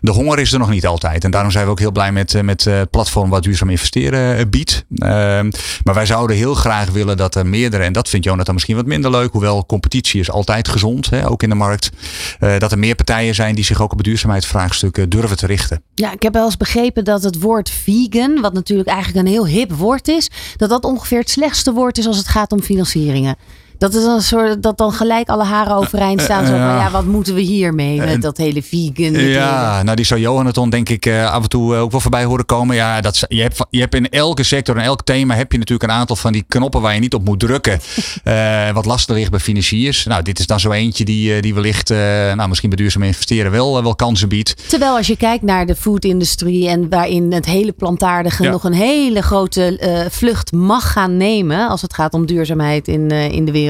[0.00, 1.24] De honger is er nog niet altijd.
[1.24, 4.84] En daarom zijn we ook heel blij met, met het platform wat duurzaam investeren biedt.
[4.96, 5.50] Ehm,
[5.84, 8.86] maar wij zouden heel graag willen dat er meerdere, en dat vindt Jonathan misschien wat
[8.86, 11.90] minder leuk, hoewel competitie is altijd gezond, hè, ook in de markt.
[12.38, 15.82] eh, dat er meer partijen zijn die zich ook op duurzaamheidsvraagstukken durven te richten.
[15.94, 19.46] Ja, ik heb wel eens begrepen dat het woord vegan, wat natuurlijk eigenlijk een heel
[19.46, 23.36] hip woord is, dat dat ongeveer het slechtste woord is als het gaat om financieringen.
[23.78, 26.44] Dat is een soort dat dan gelijk alle haren overeind staan.
[26.46, 26.90] Zo van, ja.
[26.90, 29.12] wat moeten we hiermee met dat hele vegan?
[29.12, 32.24] Ja, nou die zou Johanneton denk ik eh, af en toe eh, ook wel voorbij
[32.24, 32.76] horen komen.
[32.76, 35.90] Ja, dat, je, hebt, je hebt in elke sector en elk thema heb je natuurlijk
[35.90, 37.80] een aantal van die knoppen waar je niet op moet drukken.
[38.22, 40.04] Eh, wat lastig ligt bij financiers.
[40.04, 41.98] Nou, dit is dan zo eentje die, eh, die wellicht, eh,
[42.34, 44.68] nou misschien bij duurzaam investeren wel, eh, wel kansen biedt.
[44.68, 48.50] Terwijl als je kijkt naar de food-industrie en waarin het hele plantaardige Ja.
[48.50, 53.10] nog een hele grote eh, vlucht mag gaan nemen als het gaat om duurzaamheid in,
[53.10, 53.64] eh, in de wereld,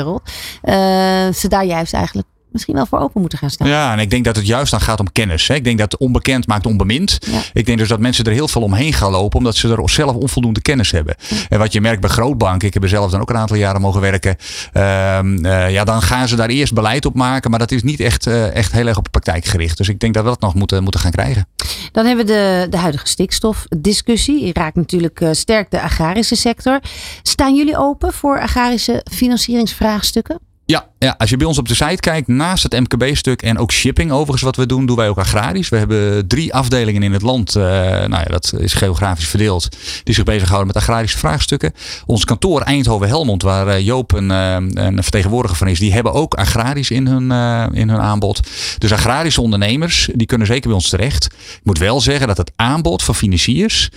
[1.35, 3.69] ze daar juist eigenlijk misschien wel voor open moeten gaan staan.
[3.69, 5.49] Ja, en ik denk dat het juist dan gaat om kennis.
[5.49, 5.55] Hè.
[5.55, 7.19] Ik denk dat onbekend maakt onbemind.
[7.21, 7.41] Ja.
[7.53, 10.15] Ik denk dus dat mensen er heel veel omheen gaan lopen, omdat ze er zelf
[10.15, 11.15] onvoldoende kennis hebben.
[11.49, 13.81] En wat je merkt bij grootbanken, ik heb er zelf dan ook een aantal jaren
[13.81, 14.37] mogen werken.
[14.73, 18.01] ehm, eh, ja, dan gaan ze daar eerst beleid op maken, maar dat is niet
[18.01, 19.77] echt, eh, echt heel erg op de praktijk gericht.
[19.77, 21.49] Dus ik denk dat we dat nog moeten, moeten gaan krijgen.
[21.93, 24.41] Dan hebben we de, de huidige stikstofdiscussie.
[24.41, 26.81] Die raakt natuurlijk eh, sterk de agrarische sector.
[27.23, 30.39] Staan jullie open voor agrarische financieringsvraagstukken?
[30.67, 33.73] Ja, ja, als je bij ons op de site kijkt, naast het MKB-stuk en ook
[33.73, 35.69] shipping overigens wat we doen, doen wij ook agrarisch.
[35.69, 39.69] We hebben drie afdelingen in het land, uh, nou ja, dat is geografisch verdeeld,
[40.05, 41.73] die zich bezighouden met agrarische vraagstukken.
[42.07, 46.35] Ons kantoor Eindhoven-Helmond, waar uh, Joop een, uh, een, vertegenwoordiger van is, die hebben ook
[46.35, 47.31] agrarisch in hun,
[47.75, 48.41] in hun aanbod.
[48.79, 51.25] Dus agrarische ondernemers, die kunnen zeker bij ons terecht.
[51.25, 53.91] Ik moet wel zeggen dat het aanbod van financiers,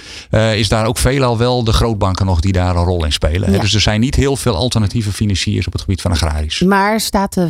[0.55, 3.51] is daar ook veelal wel de grootbanken nog die daar een rol in spelen.
[3.51, 3.59] Ja.
[3.59, 6.58] Dus er zijn niet heel veel alternatieve financiers op het gebied van agrarisch.
[6.61, 7.49] Maar staat de,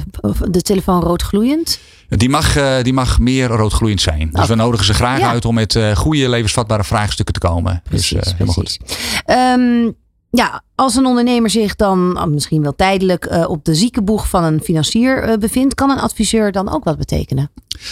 [0.50, 1.80] de telefoon roodgloeiend?
[2.08, 4.20] Die mag, uh, die mag meer roodgloeiend zijn.
[4.20, 4.48] Dus okay.
[4.48, 5.30] we nodigen ze graag ja.
[5.30, 7.82] uit om met uh, goede levensvatbare vraagstukken te komen.
[7.84, 8.78] Precies, dus uh, helemaal precies.
[8.78, 9.36] goed.
[9.36, 9.96] Um,
[10.32, 14.62] ja, als een ondernemer zich dan misschien wel tijdelijk uh, op de ziekenboeg van een
[14.64, 17.52] financier uh, bevindt, kan een adviseur dan ook wat betekenen?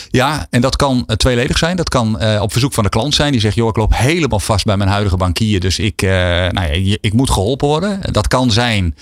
[0.10, 1.76] Ja, en dat kan tweeledig zijn.
[1.76, 3.32] Dat kan op verzoek van de klant zijn.
[3.32, 5.60] Die zegt, joh, ik loop helemaal vast bij mijn huidige bankier.
[5.60, 8.00] Dus ik, nou ja, ik moet geholpen worden.
[8.12, 8.96] Dat kan zijn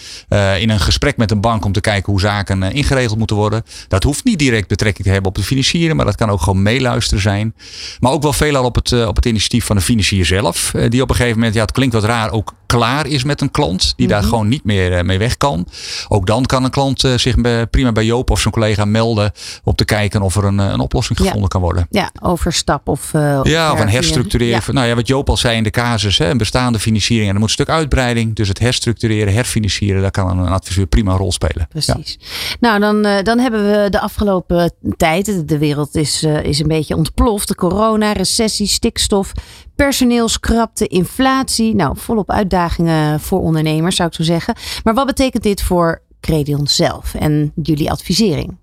[0.59, 3.63] in een gesprek met een bank om te kijken hoe zaken ingeregeld moeten worden.
[3.87, 5.95] Dat hoeft niet direct betrekking te hebben op de financieren.
[5.95, 7.55] Maar dat kan ook gewoon meeluisteren zijn.
[7.99, 10.71] Maar ook wel veelal op het, op het initiatief van de financier zelf.
[10.89, 13.51] die op een gegeven moment, ja het klinkt wat raar, ook klaar is met een
[13.51, 14.29] klant die daar mhm.
[14.29, 15.67] gewoon niet meer eh, mee weg kan.
[16.07, 17.35] Ook dan kan een klant eh, zich
[17.69, 19.31] prima bij Joop of zijn collega melden
[19.63, 21.47] om te kijken of er een, eh, een oplossing gevonden ja.
[21.47, 21.87] kan worden.
[21.89, 23.13] Ja, overstap of.
[23.13, 24.61] Uh, ja, of een herstructureren.
[24.65, 24.73] Ja.
[24.73, 27.39] Nou ja, wat Joop al zei in de casus, hè, een bestaande financiering en er
[27.39, 28.35] moet een stuk uitbreiding.
[28.35, 31.67] Dus het herstructureren, herfinancieren, daar kan een adviseur prima een rol spelen.
[31.69, 32.19] Precies.
[32.59, 37.47] Nou, dan, dan hebben we de afgelopen tijd, de wereld is, is een beetje ontploft.
[37.47, 39.31] De corona, recessie, stikstof,
[39.75, 41.75] personeelskrapte, inflatie.
[41.75, 44.55] Nou, volop uitdagingen voor ondernemers, zou ik zo zeggen.
[44.83, 48.57] Maar wat betekent dit voor Credion zelf en jullie advisering?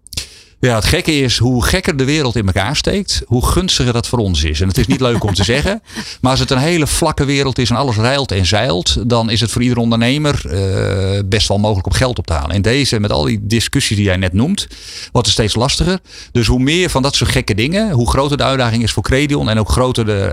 [0.66, 4.18] Ja, het gekke is hoe gekker de wereld in elkaar steekt, hoe gunstiger dat voor
[4.18, 4.60] ons is.
[4.60, 5.82] En het is niet leuk om te zeggen,
[6.20, 9.40] maar als het een hele vlakke wereld is en alles rijlt en zeilt, dan is
[9.40, 12.50] het voor ieder ondernemer uh, best wel mogelijk om geld op te halen.
[12.50, 14.66] En deze, met al die discussies die jij net noemt,
[15.12, 16.00] wordt het steeds lastiger.
[16.32, 19.48] Dus hoe meer van dat soort gekke dingen, hoe groter de uitdaging is voor Credion
[19.48, 20.32] en ook groter de,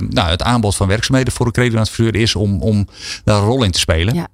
[0.00, 2.88] uh, nou, het aanbod van werkzaamheden voor een Credion-adviseur is om, om
[3.24, 4.14] daar een rol in te spelen.
[4.14, 4.28] Ja.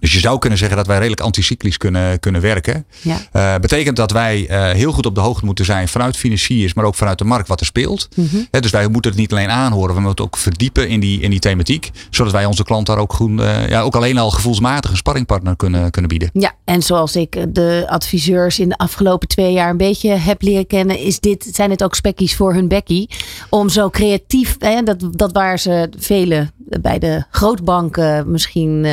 [0.00, 2.86] Dus je zou kunnen zeggen dat wij redelijk anticyclisch kunnen, kunnen werken.
[3.00, 3.16] Ja.
[3.32, 6.84] Uh, betekent dat wij uh, heel goed op de hoogte moeten zijn vanuit financiers, maar
[6.84, 8.08] ook vanuit de markt wat er speelt.
[8.14, 8.46] Mm -hmm.
[8.50, 11.30] He, dus wij moeten het niet alleen aanhoren, we moeten ook verdiepen in die, in
[11.30, 11.90] die thematiek.
[12.10, 15.56] Zodat wij onze klant daar ook, goed, uh, ja, ook alleen al gevoelsmatig een sparringpartner
[15.56, 16.30] kunnen, kunnen bieden.
[16.32, 20.66] Ja, en zoals ik de adviseurs in de afgelopen twee jaar een beetje heb leren
[20.66, 23.10] kennen, is dit, zijn het ook spekkies voor hun bekkie.
[23.50, 26.50] Om zo creatief, hè, dat, dat waar ze vele
[26.80, 28.86] bij de grootbanken misschien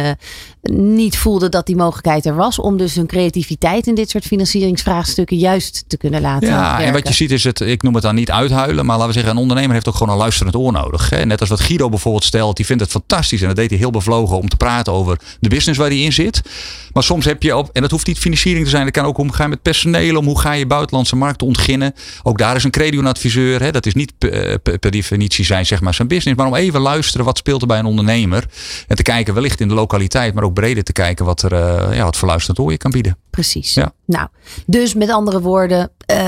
[0.72, 2.60] niet voelden dat die mogelijkheid er was.
[2.60, 6.86] Om dus hun creativiteit in dit soort financieringsvraagstukken juist te kunnen laten Ja, werken.
[6.86, 8.86] en wat je ziet is het, ik noem het dan niet uithuilen.
[8.86, 11.10] Maar laten we zeggen, een ondernemer heeft ook gewoon een luisterend oor nodig.
[11.10, 11.26] Hè?
[11.26, 12.56] Net als wat Guido bijvoorbeeld stelt.
[12.58, 13.42] Die vindt het fantastisch.
[13.42, 16.14] En dat deed hij heel bevlogen om te praten over de business waar hij in
[16.14, 16.42] zit.
[16.94, 18.84] Maar soms heb je op, en dat hoeft niet financiering te zijn.
[18.84, 20.18] Dat kan ook omgaan met personeel.
[20.18, 21.94] Om hoe ga je buitenlandse markten ontginnen.
[22.24, 23.62] Ook daar is een credioadviseur.
[23.62, 23.72] Hè?
[23.72, 26.38] Dat is niet per, per definitie zijn, zeg maar, zijn business.
[26.38, 28.46] Maar om even luisteren wat speelt bij een ondernemer.
[28.88, 30.34] En te kijken wellicht in de lokaliteit.
[30.34, 33.18] Maar ook breder te kijken wat er uh, ja, wat verluisterend oor je kan bieden.
[33.30, 33.74] Precies.
[33.74, 33.94] Ja.
[34.06, 34.28] Nou,
[34.66, 36.28] dus met andere woorden, uh,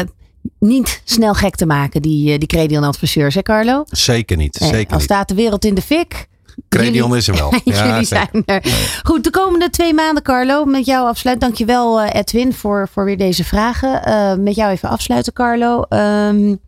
[0.59, 3.83] niet snel gek te maken, die, uh, die Credion adviseurs, hè Carlo?
[3.87, 4.59] Zeker niet.
[4.59, 5.05] Nee, zeker al niet.
[5.05, 6.27] staat de wereld in de fik.
[6.69, 7.51] Credion is er wel.
[7.63, 8.61] jullie ja, zijn er.
[8.63, 8.73] Nee.
[9.03, 11.47] Goed, de komende twee maanden, Carlo, met jou afsluiten.
[11.47, 14.01] Dankjewel, Edwin, voor, voor weer deze vragen.
[14.07, 15.85] Uh, met jou even afsluiten, Carlo.
[15.89, 16.59] Um,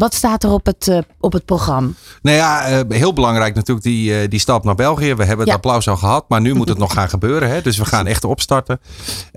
[0.00, 1.90] wat staat er op het, uh, op het programma?
[2.22, 5.14] Nou ja, uh, heel belangrijk natuurlijk die, uh, die stap naar België.
[5.14, 7.48] We hebben het applaus al gehad, maar nu moet het nog gaan gebeuren.
[7.50, 7.62] Hè?
[7.62, 8.80] Dus we gaan echt opstarten.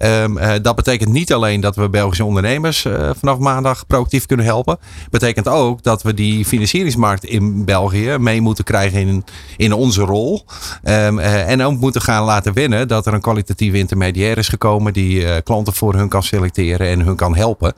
[0.03, 2.85] Um, dat betekent niet alleen dat we Belgische ondernemers
[3.19, 4.77] vanaf maandag proactief kunnen helpen.
[5.09, 9.23] Betekent ook dat we die financieringsmarkt in België mee moeten krijgen in,
[9.57, 10.45] in onze rol.
[10.83, 15.41] Um, en ook moeten gaan laten winnen dat er een kwalitatieve intermediair is gekomen die
[15.41, 17.73] klanten voor hun kan selecteren en hun kan helpen.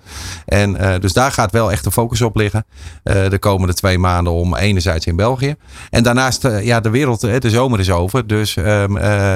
[0.46, 2.66] En dus daar gaat wel echt de focus op liggen.
[3.04, 5.56] Uh, de komende twee maanden om enerzijds in België.
[5.90, 8.28] En daarnaast, uh, ja, de wereld, de zomer is over.
[8.28, 8.94] Dus um,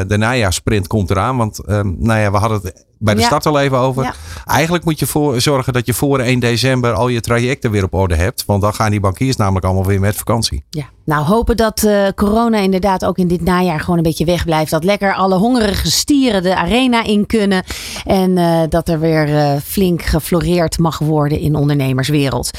[0.07, 1.37] de najaarsprint komt eraan.
[1.37, 3.25] Want um, nou ja, we hadden het bij de ja.
[3.25, 4.03] start al even over.
[4.03, 4.13] Ja.
[4.45, 7.93] Eigenlijk moet je voor, zorgen dat je voor 1 december al je trajecten weer op
[7.93, 8.45] orde hebt.
[8.45, 10.63] Want dan gaan die bankiers namelijk allemaal weer met vakantie.
[10.69, 14.71] Ja, nou hopen dat uh, corona inderdaad ook in dit najaar gewoon een beetje wegblijft.
[14.71, 17.63] Dat lekker alle hongerige stieren de arena in kunnen.
[18.05, 22.51] En uh, dat er weer uh, flink gefloreerd mag worden in ondernemerswereld.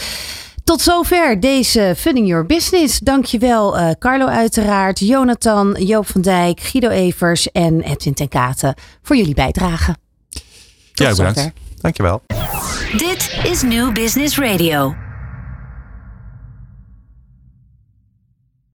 [0.70, 2.98] Tot zover deze Funding Your Business.
[2.98, 9.16] Dankjewel uh, Carlo uiteraard, Jonathan, Joop van Dijk, Guido Evers en Edwin ten Katen voor
[9.16, 9.96] jullie bijdrage.
[10.92, 11.50] Tot ja, bedankt.
[11.80, 12.22] Dankjewel.
[12.96, 14.94] Dit is New Business Radio.